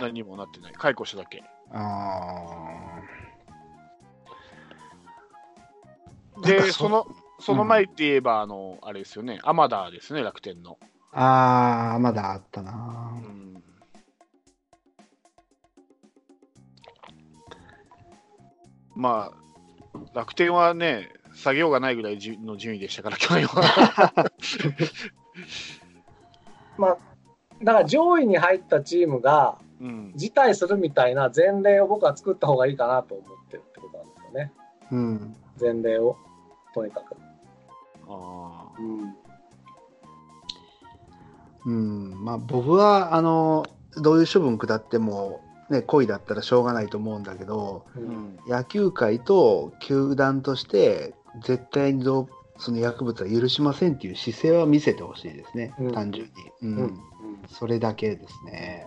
[0.00, 0.72] 何にもなってない。
[0.72, 1.42] 解雇しただけ。
[1.72, 3.00] あ
[6.42, 7.06] で、かそその、
[7.40, 10.78] その前って言えば、あの、あれですよね、アマダーですね、楽天の。
[11.12, 13.26] あ、ああ、まだあったなう。
[13.26, 13.62] ん
[18.94, 21.08] まあ、楽天はね、
[21.42, 24.32] 下げようがないぐらいの順位でしたから、去年は。
[26.76, 26.98] まあ、
[27.62, 34.52] だから上位に入ったチームがうん、辞退するみたいな前例を僕は作った方がいいかなと思ってるってことなんですよね。
[34.90, 35.36] うん。
[35.60, 36.16] 前例を、
[36.74, 37.16] とにかく。
[38.08, 39.14] あうん。
[41.66, 48.00] うん、まあ僕は、あの、どういう処分下っても、ね、故意だったらしょうがないと思うんだけど、う。
[48.00, 56.84] ん野球界と球団として、絶対にどうその薬物は許しませんっていう姿勢は見せてほしいですね、うん単純に、うんうん。
[56.84, 57.00] うん
[57.50, 58.86] それだけですね。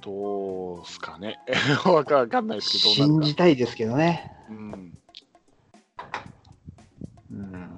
[0.00, 1.38] どうすかね。
[1.84, 3.20] わ かわかんないですけど、信。
[3.20, 4.32] じたいですけどね。
[4.48, 4.94] うん、
[7.30, 7.70] うん、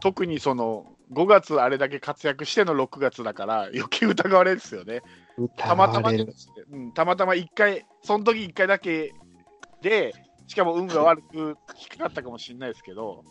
[0.00, 5.02] 特にその、5月あれだけ活躍しての6月だから、余計疑われるんですよね。
[5.56, 6.10] たまたま。
[6.10, 9.12] うん、たまたま1回、その時1回だけ
[9.80, 10.12] で、
[10.48, 11.54] しかも運が悪く引っ
[11.90, 13.22] かかったかもしれないですけど、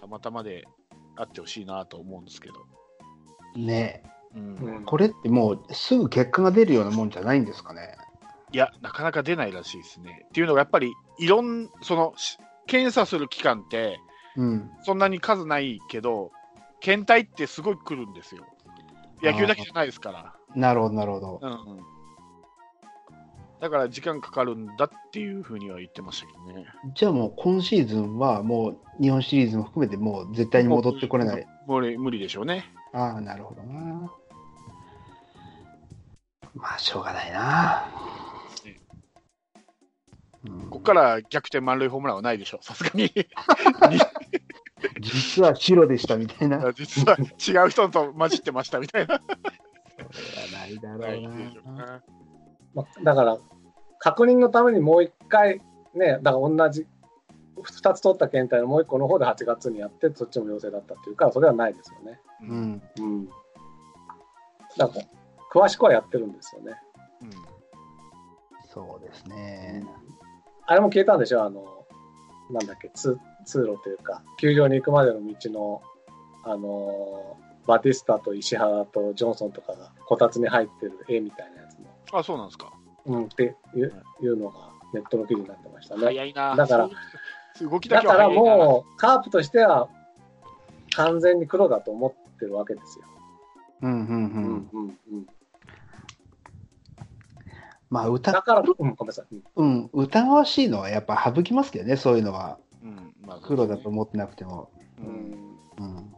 [0.00, 0.64] たまたまで
[1.16, 2.54] あってほしいなと思うんですけど。
[3.56, 4.02] ね
[4.34, 7.96] うんうんこれってもうすぐ結果が出るようなもんじゃないんですかね。
[8.52, 10.26] いや、なかなか出ないらしいですね。
[10.28, 13.98] っていうのが、やっぱり、いろん、その、し検査する期間って、
[14.36, 14.70] うん。
[14.84, 16.30] そんなに数ないけど、
[16.80, 18.44] 検体ってすごい来るんですよ。
[19.22, 20.34] 野球だけじゃないですから。
[20.54, 21.40] なるほど、なるほど。
[21.42, 21.93] うんうん。
[23.60, 26.66] だから時間かかるんだっていうふうには言ってましたけどね。
[26.94, 31.46] じゃあもう今シーズンはもう日本シリーズも含めてもう絶対に戻ってこれない。
[31.66, 32.66] 無理無理でしょうね。
[32.92, 34.12] ああ、なるほどな。
[36.54, 37.84] まあ、しょうがないな。
[40.46, 43.10] うんここから逆転満塁ホームランはないでしょう、さすがに。
[45.00, 46.58] 実は白でしたみたいな。
[46.58, 47.16] それは実は
[47.64, 49.22] 違う人と混じってましたみたいな。
[50.52, 52.02] ないだないろうでしょうな。
[52.74, 53.38] なまあ、だから、
[53.98, 55.60] 確認のためにもう一回、
[55.94, 56.86] ね、だから同じ、
[57.56, 62.20] 2つ取った検体のもう一個の方で8月にやって、そっちも陽性だったっていうから、それはないですよね。
[62.42, 62.82] ううんん。
[62.98, 63.26] うん。
[64.76, 65.04] だから、
[65.52, 66.76] 詳しくはやってるんですよね。
[67.22, 67.30] うん
[68.74, 69.84] そうですね。
[70.66, 71.44] あれも消えたんでしょ？
[71.44, 71.86] あの、
[72.50, 75.80] なんだっけ、通通路というか、球場に行くまでの道の、
[76.44, 77.36] あの、
[77.68, 81.62] バティスタと石原とジョンソンとかがこたつに入ってる絵みたいな
[82.18, 82.72] あ、そうなんですか。
[83.06, 83.42] うん、って
[83.74, 86.04] いういうのがネットの記事になってましたね。
[86.04, 86.56] 早いな。
[86.56, 86.88] だから
[87.60, 88.28] 動きだだから。
[88.28, 89.88] もう、カープとしては
[90.96, 93.04] 完全に黒だと思ってるわけですよ。
[93.82, 94.02] うんうんう。
[94.02, 95.26] うんんうんうん。
[97.90, 99.26] まあ、歌だから、うん、ごめんなさい。
[99.34, 102.58] うんうん、疑わしいのはやっぱ省きますけどね、そういうのは。
[102.82, 104.70] うんまあ黒だと思ってなくても。
[104.98, 106.14] ううんんうん。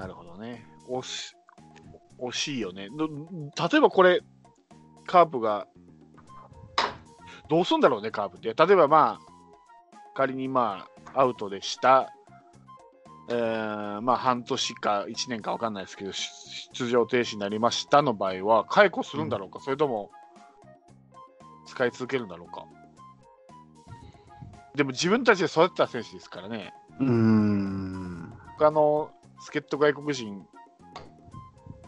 [0.00, 0.64] なるほどね。
[0.88, 1.36] 惜し
[2.18, 2.88] 惜しいよね。
[2.96, 4.22] ど例えばこれ、
[5.06, 5.66] カープが、
[7.50, 8.54] どうすんだろうね、カープって。
[8.54, 12.08] 例えばまあ、仮にまあ、アウトでした。
[13.28, 16.30] えーまあ、半年か1年か分かんないですけど、し
[16.72, 20.10] 出場停止になりましたの場合は、解雇するんだろうか、それとも、
[21.66, 22.64] 使い続けるんだろうか？
[24.74, 26.72] でも自分たちで育てた選手ですからね。
[27.00, 28.32] うーん。
[28.58, 29.10] 他の
[29.40, 30.46] 助っ人外国人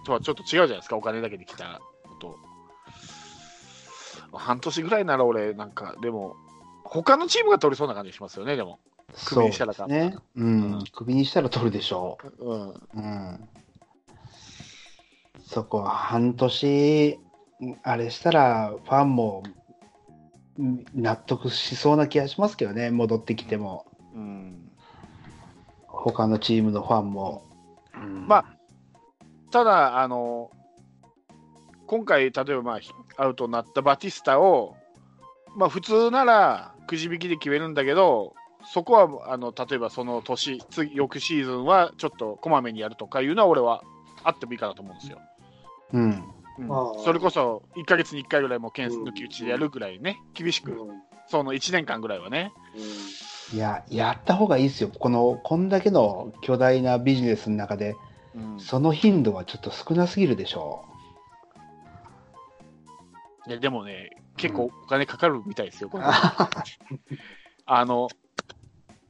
[0.05, 2.37] とはちょっと違うじゃないですか、お金だけで来たのと。
[4.33, 6.37] 半年ぐらいなら俺、なんか、でも、
[6.85, 8.79] 他のチームが取りそうな感じしますよね、でも。
[9.27, 10.17] クビにしたらそうですね。
[10.37, 10.85] うん。
[10.93, 12.69] クビにしたら取るでしょうん。
[12.71, 12.81] う。
[12.95, 13.49] うん。
[15.45, 17.19] そこは半年、
[17.83, 19.43] あれしたら、ファンも
[20.59, 23.87] うん納得しそうな気がしますけどね、戻ってきても。
[24.15, 24.62] うん、
[26.03, 27.45] 他のチームのファンも。
[27.95, 28.45] うんまあ、
[29.51, 30.51] ただ、あの、
[31.87, 32.81] 今回、例えば、ま
[33.17, 34.77] あ、アウトになったバティスタを、
[35.57, 38.35] まあ、普通ならくじ引きで決めるんだけど、
[38.65, 43.83] そこはあの例えばその年、次翌シーズンはちょっとこまめにやるとかいうのは、俺は
[44.23, 45.19] あってもいいかなと思うんですよ。
[45.93, 46.03] うん。
[46.03, 46.23] うん
[47.03, 52.53] それこそ1か月に1回ぐらいもう検抜き打ちでやるぐらいね、厳しく、うんうんその1年間ぐらいはね。
[53.53, 54.91] いや、やった方がいいですよ。
[54.99, 57.97] この、こんだけの巨大なビジネスの中で、
[58.35, 60.87] うんその頻度はちょっと少なすぎるでしょ
[63.47, 66.01] いやでもね、結構お金かかるみたいですよ、こう。
[66.01, 66.07] れ
[67.67, 68.09] あの、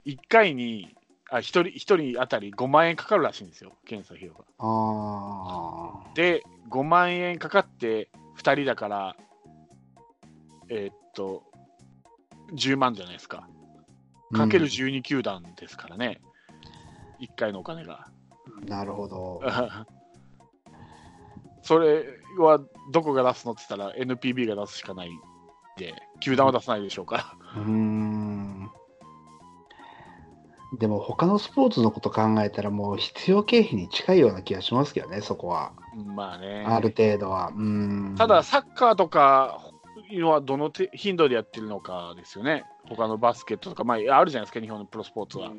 [0.06, 0.96] 1回に、
[1.30, 4.44] あ1人一人当たり5万円かかるらしいんですよ、検査費用が。
[4.58, 9.16] あで、5万円かかって2人だから、
[10.68, 11.44] えーっと、
[12.54, 13.48] 10万じゃないですか。
[14.34, 14.38] あ。
[14.38, 16.20] かける12球団ですからね、
[17.20, 18.06] 1回のお金が。
[18.06, 18.22] うん
[18.66, 19.40] なるほど。
[21.62, 22.04] それ
[22.38, 22.60] は
[22.92, 25.12] どこが出すのって言ったら NPB が出すしかないん
[25.78, 27.36] で、球団は出さないでしょうから。
[27.56, 28.70] うーん。
[30.78, 35.72] でも他のスポーツのこと考えたらもう必要経費に近いような気がしますけどね、そこは。
[35.94, 36.64] まあね。
[36.66, 37.52] ある程度は。
[37.54, 38.14] うーん。
[38.16, 39.60] ただ、サッカーとか
[40.20, 42.64] はどのて頻度でやってるのかですよね。
[42.88, 45.52] 他のバスケットとか、まあ、あるじゃないですか、日本のプロスポーツは。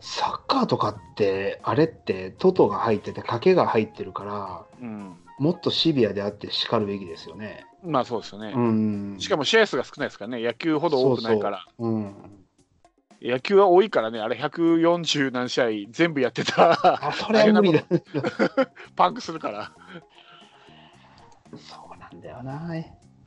[0.00, 5.16] サッカーとかって、あれって、トトが入ってて、賭けが入ってるから、うん。
[5.38, 7.66] もっとシビアであって叱るべきですよね。
[7.84, 8.52] まあそうですよね。
[8.54, 9.16] うん。
[9.18, 11.64] しかも試合数が少ないですからね、野球ほど多くないから。
[11.78, 12.14] そうそううん。
[13.20, 17.82] 野球は多いからね、あれ140何試合全部やってたあ、それは無理だ。
[18.94, 19.72] パンクするから。
[21.56, 21.87] そう
[22.18, 22.84] なんだよな。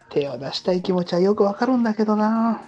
[0.10, 2.62] 手を出したい気持ちはよくわかるんだけどな。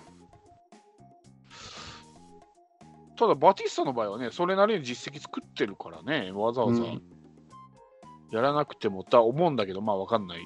[3.17, 7.01] ただ、バティスタの場合はね、それなりに実績作ってるからね、わざわざうん
[8.31, 10.39] やらなくてもとは思うんだけど、まあわかんない。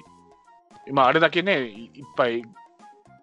[0.92, 2.42] まああれだけね、いいっぱい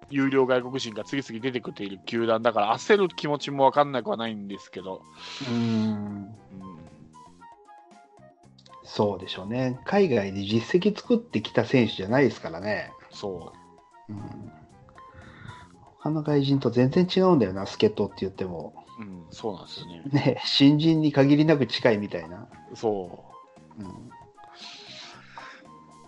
[0.09, 5.03] 有料外国人が次々出てくている球団だから、焦る気持ちもわかんなくはないんですけど、
[5.47, 6.35] うん。
[9.03, 9.79] うん、そうでしょうね。
[9.85, 12.91] 海外で実績作ってきた選手じゃないですからね。
[13.11, 13.53] そ
[14.09, 14.51] うん。
[15.99, 18.73] 他の外人と全然違うんだよな、助っ人って言っても。
[18.99, 20.03] う、うん、そうなんですよね。
[20.11, 22.47] ね、新人に限りなく近いみたいな。
[22.75, 23.25] そ
[23.77, 23.85] うん。
[23.85, 23.89] う、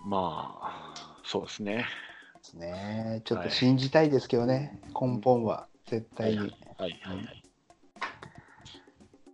[0.06, 1.74] まあ、そうですね。
[1.74, 1.84] で
[2.42, 3.22] すね。
[3.24, 6.38] ちょっと信じたいですけどね、根本は、絶対に。
[6.38, 7.42] はいはいはい。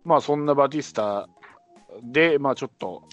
[0.03, 1.27] まあそんなバティスタ
[2.03, 3.03] で、まあちょっと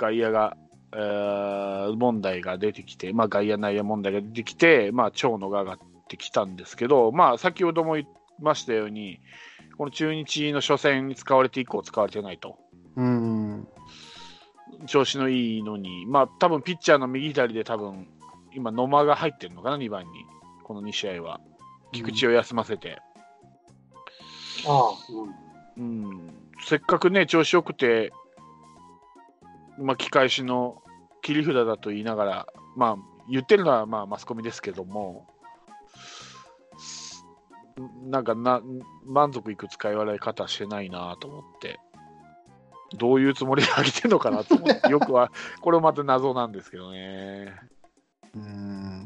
[0.00, 0.56] 外野が、
[0.92, 8.06] えー問題が出てきて、まあ外野内野問題が出てきて、まあ長野が上がってきたんですけど、まあ先ほども言い
[8.40, 9.20] ましたように、
[9.76, 12.58] この中日の初戦に使われて以降使われてないと。
[12.96, 13.68] うん。
[14.86, 18.06] 調子のいいのに、まあ多分ピッチャーの右左で多分
[18.54, 20.26] 今野間が入ってるのかな、2番に。
[20.64, 21.40] この2試合は。
[21.92, 22.98] 菊池を休ませて。
[24.66, 24.90] ああ、
[25.76, 26.34] うん、
[26.64, 28.12] せっかくね、調子よくて、
[29.78, 30.82] 巻き返しの
[31.22, 32.96] 切り札だと言いながら、まあ、
[33.30, 35.26] 言ってるのはまあマスコミですけども、
[38.04, 38.60] なんかな
[39.06, 41.78] 満足いく使い笑い方してないなと思って、
[42.96, 45.30] どういうつもりであげてるのかなと思って、よくは、
[45.62, 47.54] これまた謎なんですけどね。
[48.34, 49.04] うん。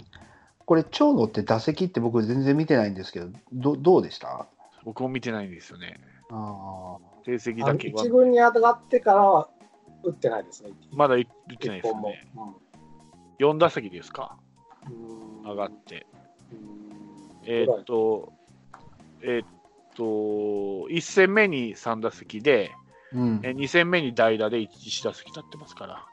[0.65, 4.47] これ、長野って打席って僕全然見てないんですけど、どどうでした？
[4.85, 6.01] 僕も見てないんですよね。
[6.31, 9.49] あ成績だけは一軍に上がってからは
[10.05, 10.71] 打ってないですね。
[10.93, 12.29] まだ言ってないですよね。。
[13.41, 14.37] 4打席ですか、
[14.89, 16.07] うん上がって。
[16.53, 16.95] うん
[17.47, 18.33] えーっと、
[19.23, 19.47] えーっ
[19.97, 22.73] と、1戦目に3打席で、
[23.13, 26.07] うんえ2戦目に代打で1打席立ってますから。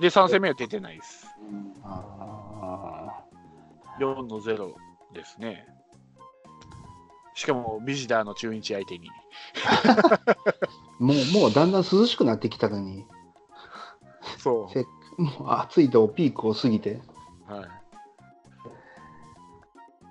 [0.00, 1.26] で、3戦目は出てないです。
[1.50, 3.24] うんあ
[4.00, 4.74] 4の0
[5.12, 5.66] ですね。
[7.34, 9.08] しかも、ビジターの中日相手に。
[11.00, 13.04] ーもう、もうだんだん涼しくなってきたのに、
[14.38, 14.84] そせ
[15.16, 17.00] もう暑いとピークを過ぎて。
[17.48, 17.52] う。
[17.52, 17.68] はい。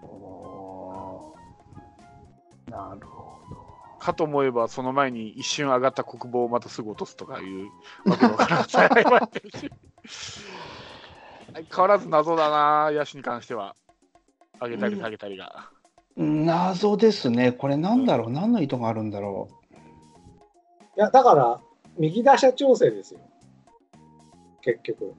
[0.04, 3.28] おーなるほ
[4.00, 7.70] かと思えば、その前に一瞬上がった国防をまたすぐ落とすとかいう
[8.10, 9.72] わけわからてるし。
[11.54, 13.76] 相変わらず謎だな、野手に関しては。
[14.62, 15.70] 上げたり下げたりが。
[16.16, 16.24] ど。
[16.24, 17.52] 謎ですね。
[17.52, 19.50] これなんだろう、何の意図があるんだろ
[20.98, 21.62] いや、だから、
[21.98, 23.20] 右打者調整ですよ。
[24.62, 25.14] 結局。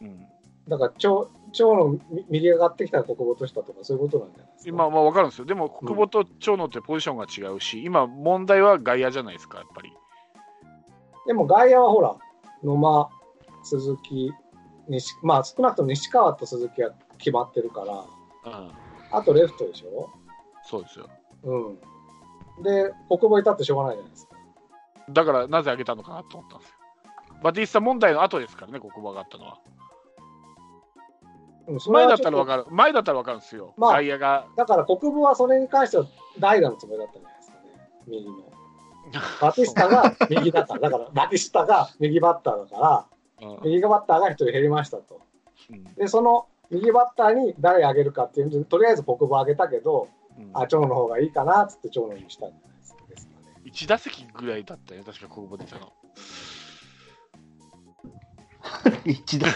[0.00, 0.20] うん、
[0.68, 4.68] だから、長長のみ右上がってきたら国母としたとか、そういうことなんじゃないですか。
[4.70, 5.44] 今、まあ分かるんですよ。
[5.44, 9.92] でも、国保と長野ってポジションが違うし、今、問題は外野じゃないですか、やっぱり。
[11.26, 12.16] でも外野はほら、
[12.64, 13.10] 野間、
[13.64, 14.32] 鈴木、
[14.88, 18.72] 西まあ少なくとも西川と鈴木は決まってるから、うん、
[19.12, 20.10] あとレフトでしょ？
[20.64, 21.08] そうですよ。
[21.44, 21.78] うん。
[22.60, 24.36] で、国母いたってしょうがないじゃないですか。
[25.10, 26.76] だから、なぜ上げたのかなと思ったんですよ。
[27.42, 29.58] バティスタ問題の後ですからね、国保上がったのは。
[31.66, 33.74] うん、それ前だったら分かる、前だったら分かるんですよ。
[33.76, 34.46] まあ外野が。
[34.56, 36.06] だから国母はそれに関しては
[36.38, 37.62] 代打のつもりだったんじゃないですかね、
[38.06, 38.32] 右の。
[39.40, 43.06] バティスタが右だから、だからバティスタが右バッターだから、
[43.48, 45.20] うん右バッターが1人減りましたと。
[45.70, 50.21] うんで、その右バッターに誰あげるかっていうとりあえず国母あげたけど、うん
[50.54, 52.84] あ、長野の方がいいかなっつって長野にしたんじゃないで
[53.16, 53.60] すかね。
[53.64, 55.86] 1打席ぐらいだったよ、確か国保出たの。
[55.86, 55.90] う。
[59.10, 59.48] 一打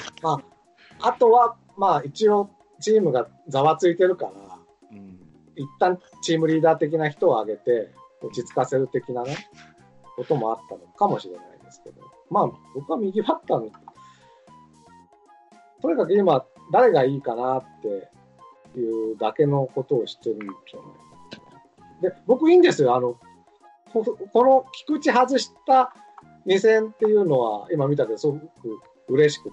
[1.00, 4.32] あとは、まあ一応チームがざわついてるから、
[4.92, 5.20] うん
[5.58, 9.36] 一旦チームリーダー的な人を挙げて、落ち着かせる的なね、
[10.16, 13.70] こともあったのかもしれないですけど、まあ僕は右バッターの、
[15.80, 18.10] とにかく今、誰がいいかなって
[18.80, 22.94] いうだけのことをしてるんじゃないで、僕いいんですよ。
[22.94, 23.16] あの、
[23.92, 25.94] ここの菊池外した
[26.46, 28.46] 2戦っていうのは、今見たけど、すごく
[29.08, 29.52] 嬉しくて、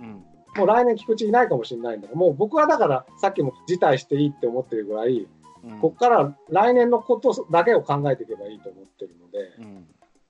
[0.00, 0.24] うん。
[0.56, 5.28] もう来年菊池いないかもしれないんだから、もう僕はだから、さっきも辞退していいって思ってるぐらい、
[5.64, 5.78] うん。
[5.80, 9.86] ここから来年のことだけを考えていけばいいと思ってるので、うん。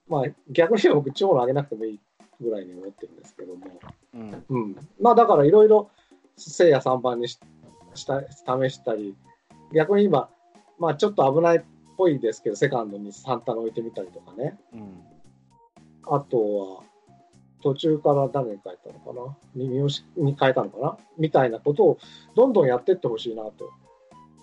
[0.08, 2.00] まあ逆に僕、長野上げなくてもいい
[2.40, 3.66] ぐらいに思ってるんですけども、
[4.14, 4.44] うん。
[4.48, 4.76] うん。
[5.00, 5.90] まあだからいろいろ、
[6.36, 7.38] 聖夜3番にし
[7.94, 9.16] した試したり、
[9.72, 10.29] 逆に今、
[10.79, 11.61] まあちょっと危ないっ
[11.96, 14.59] ぽいですけど、セカンドにサンタナ置いてみたりとかね。
[14.72, 15.05] うん
[16.11, 16.83] あとは、
[17.62, 19.37] 途中から誰に変えたのかな？
[19.55, 20.96] 三好に変えたのかな？
[21.18, 21.98] みたいなことを
[22.35, 23.66] どんどんやっていってほしいなと。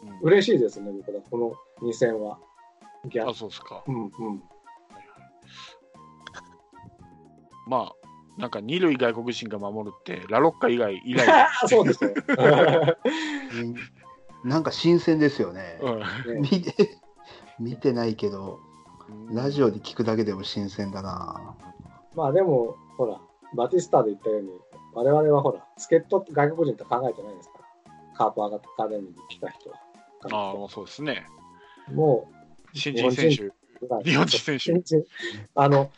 [0.04, 2.38] うん嬉しいですね、僕は、この2戦は。
[3.06, 3.84] 逆あ、そうですか。
[3.88, 4.12] うんうん。
[7.68, 12.12] まあ、なんか二塁外国人が守るって、ラロッカ以外以来、 そうですよ。
[14.44, 15.80] なんか新鮮ですよね。
[15.82, 17.00] うん見て、
[17.60, 18.60] 見てないけど、
[19.32, 21.56] ラジオで聞くだけでも新鮮だな。
[22.16, 23.20] まあでも、ほら、
[23.56, 24.50] バティスタで言ったように、
[24.94, 27.66] 我々はほら、助っ人って外国人と考えてないですから。
[28.16, 29.78] カープアカデミーに来た人は。
[30.32, 31.26] ああ、もうそうですね。
[31.94, 32.32] も
[32.74, 33.54] 新人選手、う、
[34.04, 35.04] 日本人選手新人、
[35.54, 35.92] あの、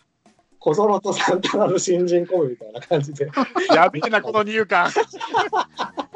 [0.59, 3.29] 小園とサンタナの新人コンビみたいな感じで。
[3.73, 4.91] やべえな、この入管。
[4.91, 5.03] そう
[5.51, 6.06] だ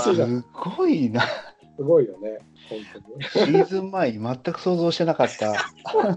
[0.00, 1.22] すごいな。
[1.76, 3.24] すごいよね、本当に。
[3.24, 5.54] シーズン前に全く想像してなかった。
[5.84, 6.16] 本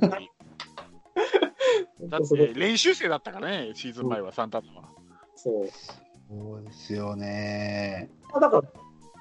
[2.09, 2.53] だって。
[2.53, 4.89] 練習生だったからね、シーズン前はサンタナは。
[5.35, 5.67] そう。
[6.27, 8.09] そうですよね。
[8.31, 8.63] まあだから、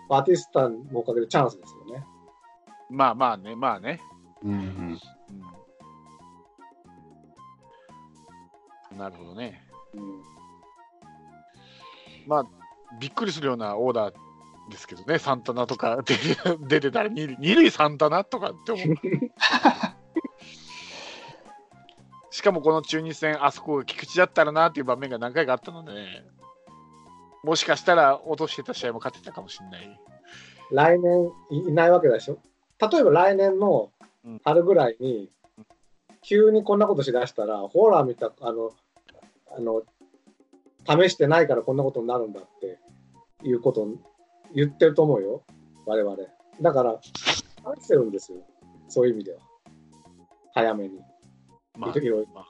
[0.08, 2.04] バティスタのおかげでチャンスですよね。
[2.90, 4.00] まあまあね、まあね。
[4.42, 4.52] うん。
[4.52, 4.98] うん
[8.96, 9.60] なるほどね。
[9.94, 10.22] うん。
[12.26, 12.46] まあ、
[13.00, 14.14] びっくりするようなオーダー
[14.70, 16.00] ですけどね、サンタナとか
[16.66, 18.86] 出てたら二塁、サンタナとかって思う。
[22.30, 26.24] しかもこの中日戦、あそこが菊池だったらなっていう場面が何回かあったので、ね、
[27.45, 30.01] もしかしたら落としてた試合も勝ってたかもしれない。
[30.72, 32.38] 来年いいないわけでしょ？
[32.90, 33.92] 例えば来年の
[34.45, 35.30] 春ぐらいに、
[36.22, 38.72] 急にこんなことしだしたら、ほら見た、あの、
[39.57, 39.82] あの、
[40.87, 42.78] 試してないからこんなことになるんだって
[43.43, 43.89] いうことを
[44.55, 45.43] 言ってると思うよ、
[45.87, 46.16] 我々。
[46.61, 47.09] だから、試
[47.82, 48.39] してるんですよ、
[48.89, 49.41] そういう意味では。
[50.55, 51.01] 早めに。
[51.76, 52.47] まあいろいろまあ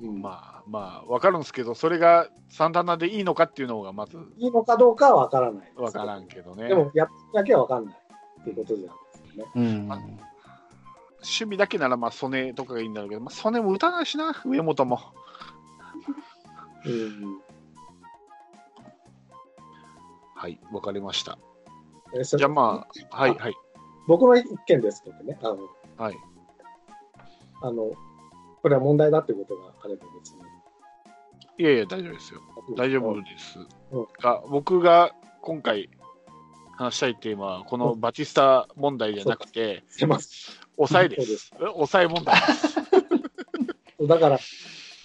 [0.00, 5.80] まあまあ、わかるんですけど、それがサンタナでいいのかっていうのがまずいいのかどうかは分からないです。
[5.80, 6.68] わからんけどね。
[6.68, 7.94] でも、やっだけは分かんない
[8.40, 9.52] っていうことじゃないですよね。
[9.56, 9.88] うん。
[9.88, 10.00] 守
[11.22, 15.00] 備だけならまあ曽根とかがいいんだろうけど、まあ、曽根も打たないしな、上本も。
[16.86, 17.49] うん
[20.40, 21.36] はい、わかりました。
[22.24, 23.54] じゃあまあ、はい、はい、
[24.06, 25.58] 僕の一見ですけどね、あの、
[25.98, 26.16] はい。
[27.60, 27.92] あの、
[28.62, 30.40] これは問題だってことがあれば別に。
[31.58, 32.40] いやいや、大丈夫ですよ。
[32.74, 33.58] 大丈夫です
[33.90, 34.06] うん。
[34.18, 35.90] が、僕が今回
[36.78, 41.20] 話したいテーマは、このバチスタ問題じゃなくて、すいませ抑えで。
[41.22, 44.04] す抑え問題です。
[44.04, 44.38] ん だから、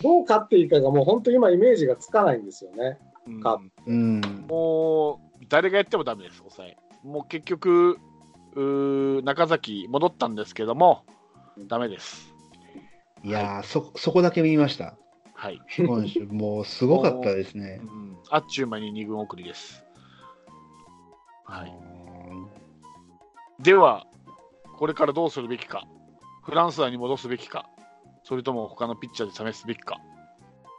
[0.01, 2.97] どう勝っていいかがもう本当今イメージがつかないんですよね。
[3.27, 4.21] うんかうん。
[4.47, 6.77] もう、誰がやってもダメです、抑え。
[7.03, 7.99] もう結局、
[8.55, 11.05] うー中崎戻ったんですけども、
[11.67, 12.33] ダメです。
[13.23, 14.97] いやー、そ、そこだけ見ました。
[15.33, 15.61] はい。
[15.77, 17.85] 今週、 もうすごかったですねう。
[17.85, 19.85] ん、あっちゅう間に2軍送りです。
[21.45, 21.73] はい。
[23.59, 24.05] では、
[24.77, 25.87] これからどうするべきか。
[26.43, 27.69] フランスアに戻すべきか。
[28.23, 29.99] それとも他のピッチャーで試すべきか。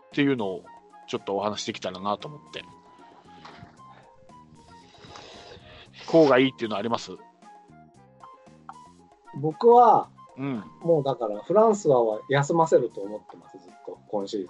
[0.08, 0.64] っていうのを
[1.08, 2.62] ちょっとお話しできたらなと思って。
[6.06, 7.12] こうがいいっていうのはあります？
[9.38, 10.64] 僕は、うん。
[10.80, 14.48] もうだから、フランスは休ませると思ってます、ずっと、今シーズ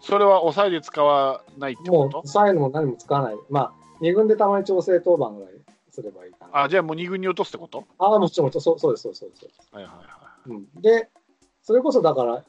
[0.00, 1.92] それは抑えで使わないってン。
[1.92, 3.36] もう、ことサインも何も使わない。
[3.50, 5.52] まあ、2軍でたまに調整登板ぐらい
[5.90, 6.62] すればいいかな。
[6.64, 7.84] あ、じゃあもう2軍に落とすってこと？
[7.98, 9.68] ああ、もちろん、そうそうです、そうです、そうです。
[9.72, 10.02] はいはいは
[10.46, 11.08] うん、で、
[11.62, 12.42] それこそだから、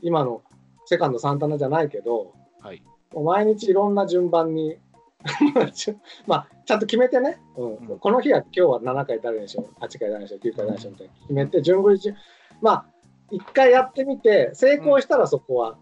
[0.00, 0.42] 今の
[0.86, 2.66] セカンド、サンタナじゃないけど、い。
[2.66, 2.82] はい。
[3.12, 4.76] もう毎日いろんな順番に、
[6.26, 7.74] まあ、ちゃんと決めてね、うん。
[7.76, 7.98] うん。
[7.98, 10.92] この日は今日は7回誰にしよう、8回誰にしよう、9回誰にしよう？
[10.92, 11.12] みたいな。
[11.22, 12.16] 決めて、順繰り順、
[12.60, 12.86] まあ、
[13.30, 15.78] 1回やってみて、成功したらそこは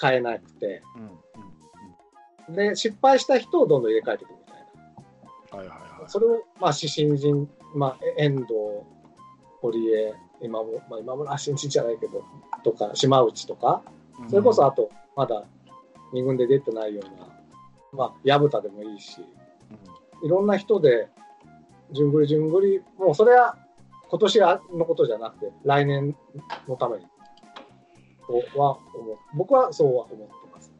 [0.00, 1.18] 変えなくて、うん。
[2.48, 2.54] うん。
[2.54, 4.56] で、失敗した人をどんどん入れ替えていくみたい
[5.52, 5.58] な。
[5.58, 6.10] はいはいはい。
[6.10, 8.52] それを、まあ、新人、まあ、え遠藤、
[9.60, 12.22] 堀江、今も、まあ、今村は新人じゃないけど、
[12.62, 13.82] とか、島内とか、
[14.28, 15.44] それこそあと、まだ
[16.12, 17.28] 2軍で出てないような、
[17.96, 19.24] まあ、薮田でもいいし、
[20.20, 21.08] うん、いろんな人で、
[21.92, 23.56] 順繰り順繰り、もうそれは
[24.08, 26.16] 今年のことじゃなくて、来年
[26.68, 27.04] のために、
[28.26, 29.16] とは思う。
[29.34, 30.72] 僕はそうは思ってます。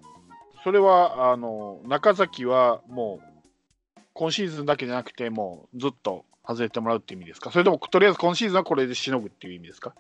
[0.62, 7.50] それはあの中崎はもう今シーズンだけじゃなくてもうずっと外れてもらうっていう意味ですか？
[7.50, 9.94] それともとりあえず今シーズンはこれでしのぐっていう意味ですか？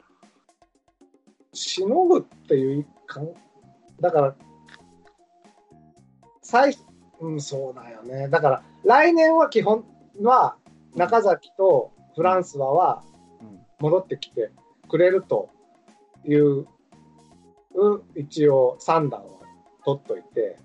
[1.52, 3.28] しのぐっていうかん、
[4.00, 4.34] だから、
[6.40, 6.74] 最、
[7.24, 8.28] うん、そうだよね。
[8.28, 9.84] だから、来年は基本
[10.20, 10.56] は、
[10.94, 13.02] 中崎とフランスはは
[13.40, 14.50] うん戻ってきて
[14.88, 15.48] くれると
[16.24, 16.66] いう、う
[18.14, 19.26] 一応3弾は
[19.84, 20.58] 取っといて、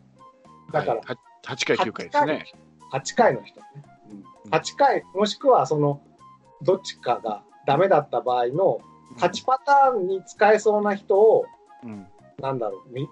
[0.72, 2.46] だから、はい、は8回9回ですね
[2.92, 3.66] 8回の人ね。
[4.14, 6.02] うん8回、もしくはその、
[6.64, 8.80] どっちかがダメだった場合の、
[9.16, 11.46] 勝ちパターンに使えそうな人を、
[11.84, 12.08] うん
[12.40, 13.08] なんだろう、見、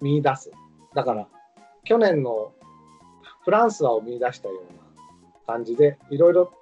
[0.00, 0.50] 見出す。
[0.94, 1.28] だから、
[1.86, 2.52] 去年の
[3.44, 6.52] フランスはを見出したような感じで、いろいろ、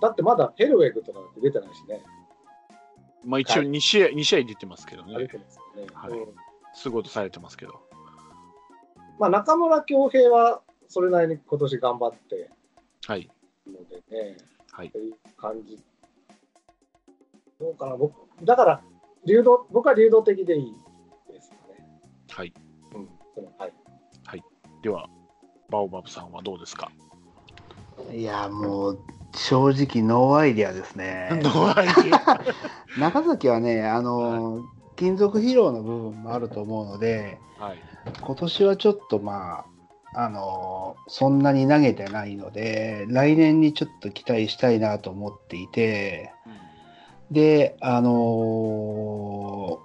[0.00, 2.02] だってまだヘルウェグとかって出てないしね、
[3.24, 5.16] まあ一応2試合2試合出てますけどね。
[5.18, 5.88] 出てますよね。
[5.94, 6.10] はい。
[6.12, 6.34] うん。
[6.74, 7.80] すぐ落とされてますけど。
[9.18, 12.50] まあ、中村恭平はそれなりに今年頑張って
[13.06, 14.36] はいるのでね、
[14.72, 14.86] はい。
[14.88, 15.78] いう感じ。
[17.60, 18.82] どうかな、僕、だから、
[19.26, 20.74] 流動、僕は流動的でいい
[21.32, 21.86] ですかね。
[22.28, 22.52] はい。
[22.94, 23.72] うん、そのはい。
[24.84, 25.08] では
[25.70, 26.92] バオバブさんはどうですか？
[28.12, 28.98] いや、もう、
[29.34, 31.30] 正直 no idea ですね。
[33.00, 34.60] 中崎はね、あの、
[34.96, 37.78] 金属疲労の部分もあると思うので、はい。
[38.20, 39.64] 今年はちょっとま
[40.14, 46.30] あ、あの、そんなに投げてないので、来年にちょっと期待したいなと思っていて、
[47.30, 49.80] で、あの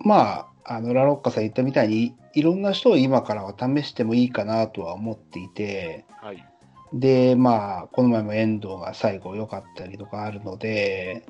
[0.00, 6.44] まあ、あの、ラロッカさん言ったみたいに、いろんな人を今からは試してもいいかなとは思っていて、はい。
[6.92, 11.26] で、まあ、この前も遠藤が最後良かったりとかあるので、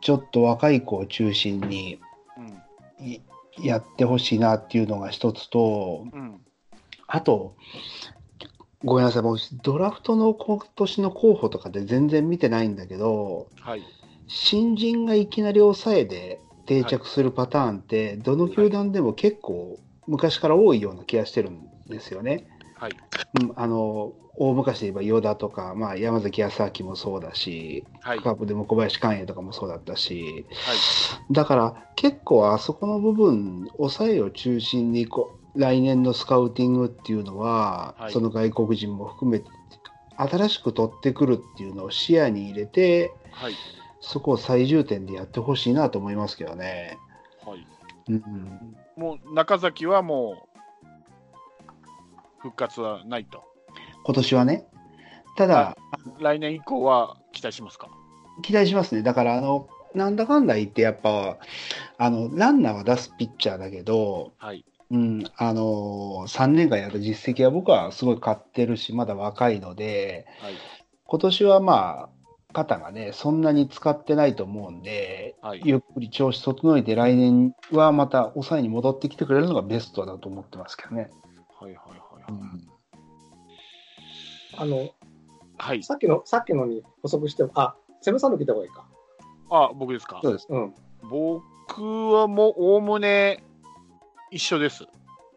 [0.00, 2.00] ちょっと若い子を中心に
[2.38, 3.06] うん。
[3.06, 3.20] い
[3.60, 6.40] やってほしいなっていうのが一つと、うん。
[7.06, 7.56] あと、
[8.84, 13.82] ごめんなさい、もうドラフトの今年の候補とかで全然見てないんだけど、はい。
[14.28, 22.46] 新人がいきなり抑えで定着するパターンって、どの球団でも結構昔から多いような気がしてるんですよね。
[22.76, 22.92] はい。
[23.40, 28.20] うんあの大昔で言えば与田とか、まあ、山崎康明もそうだし、はい。
[28.20, 31.32] カープでも小林寛永とかもそうだったし、はい。
[31.32, 38.12] だから結構あそこの部分、抑えを中心にこう来年のスカウティングっていうのは、はい。
[38.12, 39.46] その外国人も含めて、
[40.16, 43.54] 新しく取ってくるっていうのを視野に入れて、はい
[44.02, 46.98] そこを最重点でやってほしいなと思いますけどね。
[47.46, 47.66] はい、
[48.08, 50.48] うん、もう中崎はも
[50.84, 50.88] う
[52.40, 53.44] 復活はないと。
[54.04, 54.66] 今年はね。
[55.36, 55.76] ただ、
[56.18, 57.88] 来年以降は期待しますか？
[58.42, 59.02] 期待しますね。
[59.02, 61.38] だから、あの、なんだかんだ言って、やっぱ、
[61.96, 64.64] あの、ランナーは出すピッチャーだけど、はい。
[64.90, 70.54] うん、あの、3年間やった実績は僕はすごい勝ってるし、まだ若いので、はい。
[71.04, 72.08] 今年はまあ、
[72.52, 75.62] 肩がね、そんなに使ってないと思うんで、はい。
[75.64, 81.10] ゆっくり調子整えて、来年はまた抑えに戻ってきてくれるのがベストだと思ってますけどね。
[81.58, 81.72] はい。
[81.72, 81.76] はい。
[81.88, 81.98] はい。
[82.28, 82.68] うん
[84.54, 84.90] あの、
[85.56, 85.82] はい。
[85.82, 88.86] さっきの、さっきのに補足しても、あ、セブンさんの聞いた方がいいか。
[89.50, 90.20] あ、僕ですか？
[90.22, 90.46] そうです。
[90.50, 90.74] うん。
[91.08, 93.42] 僕はもうおおむね
[94.30, 94.86] 一緒です。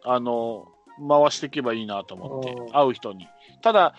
[0.03, 0.67] あの、
[1.07, 3.27] 回していけばいいなと思ってう、ん会う人に。
[3.61, 3.95] ただ、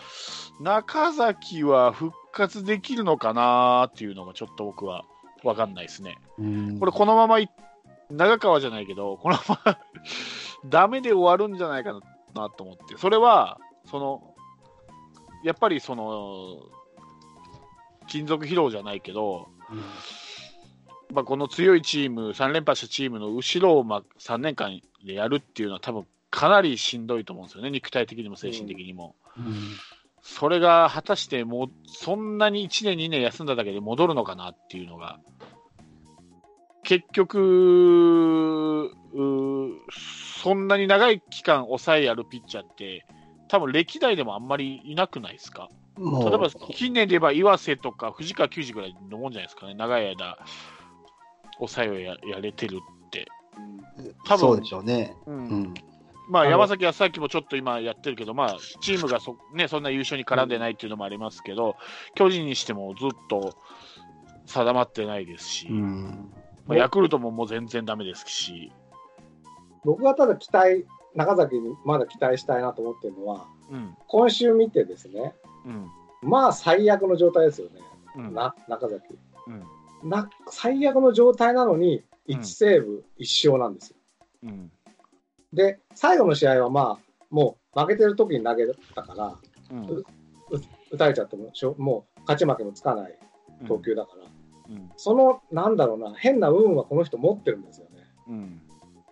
[0.61, 5.03] 中崎は復活できるのかなっていうのがちょっと僕は
[5.43, 6.17] 分かんないですね。
[6.37, 6.79] うん。
[6.79, 7.49] これ、このままい
[8.09, 9.79] 長川じゃないけど、このまま
[10.65, 11.93] ダメで終わるんじゃないか
[12.33, 14.35] なと思って、それは、その、
[15.43, 16.57] やっぱりその、
[18.07, 19.49] 金属疲労じゃないけど、
[21.13, 29.15] まあ、この強いチーム、3連覇したチームの後ろをまあ3年間でやるっていうのは、多分かなりしんどいと思うんですよね、肉体的にも精神的にも。
[29.37, 29.53] うん
[30.29, 35.19] それが果たしてもう、そんなに1年、2年休んだだけで戻るのかなっていうのが、
[36.83, 38.91] 結局、
[39.89, 43.05] そんなに長い期間抑えやるピッチャーって、
[43.47, 45.69] 多分歴代でもあんまりいなくないですか？
[45.97, 46.05] 例
[46.35, 50.37] えば近年で言えば岩瀬とか藤川球児ぐらいのもんじゃないですかね、長い間、
[51.57, 53.25] 抑えをややれてるって。
[54.25, 55.15] 多分そうでしょうね。
[55.25, 55.35] うん。
[55.35, 55.73] うん
[56.29, 61.77] まあ、山崎康明もちょっと今やってるけど、まあ、チームがそ,、ね、そんな優勝に絡んでないっていうのもありますけど、
[62.15, 63.55] 巨人にしてもずっと
[64.45, 66.33] 定まってないですし、うん。
[66.65, 68.71] まあ、ヤクルトももう全然ダメですし、
[69.83, 75.33] 僕がただ期待、中崎にまだ期待したいなと思ってるのは、うん、今週見てですね、
[75.65, 75.87] うん、
[76.21, 77.81] まあ最悪の状態ですよね、
[78.17, 79.17] うん、な中崎。
[80.03, 80.29] うん、な。
[80.49, 82.35] 最悪の状態なのに、うん。
[82.35, 83.95] 1セーブ1勝なんですよ。
[84.43, 84.71] うん、
[85.53, 89.37] で、最後の試合はまあ、もう負けてる時に投げたから、
[89.71, 90.03] うん、
[90.91, 93.17] 打たれちゃってもしょ、もう勝ち負けもつかない
[93.67, 98.03] 投球だから、うん、その、なんだろうな、変な運はこの人持ってるんですよね。
[98.27, 98.61] うん。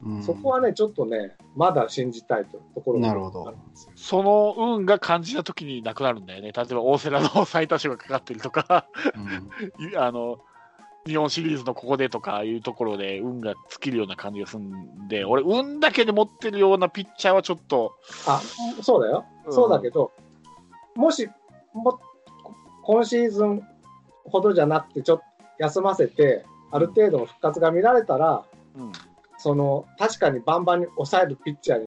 [0.03, 3.91] うんそこはね、ちょっとね、まだ信じたいとところがなるほどあるんですよ。
[3.95, 6.51] その運が感じた時になくなるんだよね。
[6.51, 8.87] 例えば大瀬良の最多勝がかかってるとか、
[9.79, 10.39] うん いあの、
[11.07, 17.95] 日本シリーズのここでとかいうところで運が尽きるような感じがするんで、俺、運だけで持ってるようなピッチャーはちょっと、
[18.27, 18.41] あ、
[18.81, 19.25] そうだよ。
[19.45, 20.11] うんそうだけど、
[20.95, 21.29] もし、
[21.73, 21.99] も、
[22.83, 23.61] 今シーズン
[24.23, 25.23] ほどじゃなくて、ちょっと
[25.59, 28.43] 休ませて、ある程度の復活が見られたら、
[28.75, 28.91] うん、
[29.37, 31.83] その、確かにバンバンに抑えるピッチャーに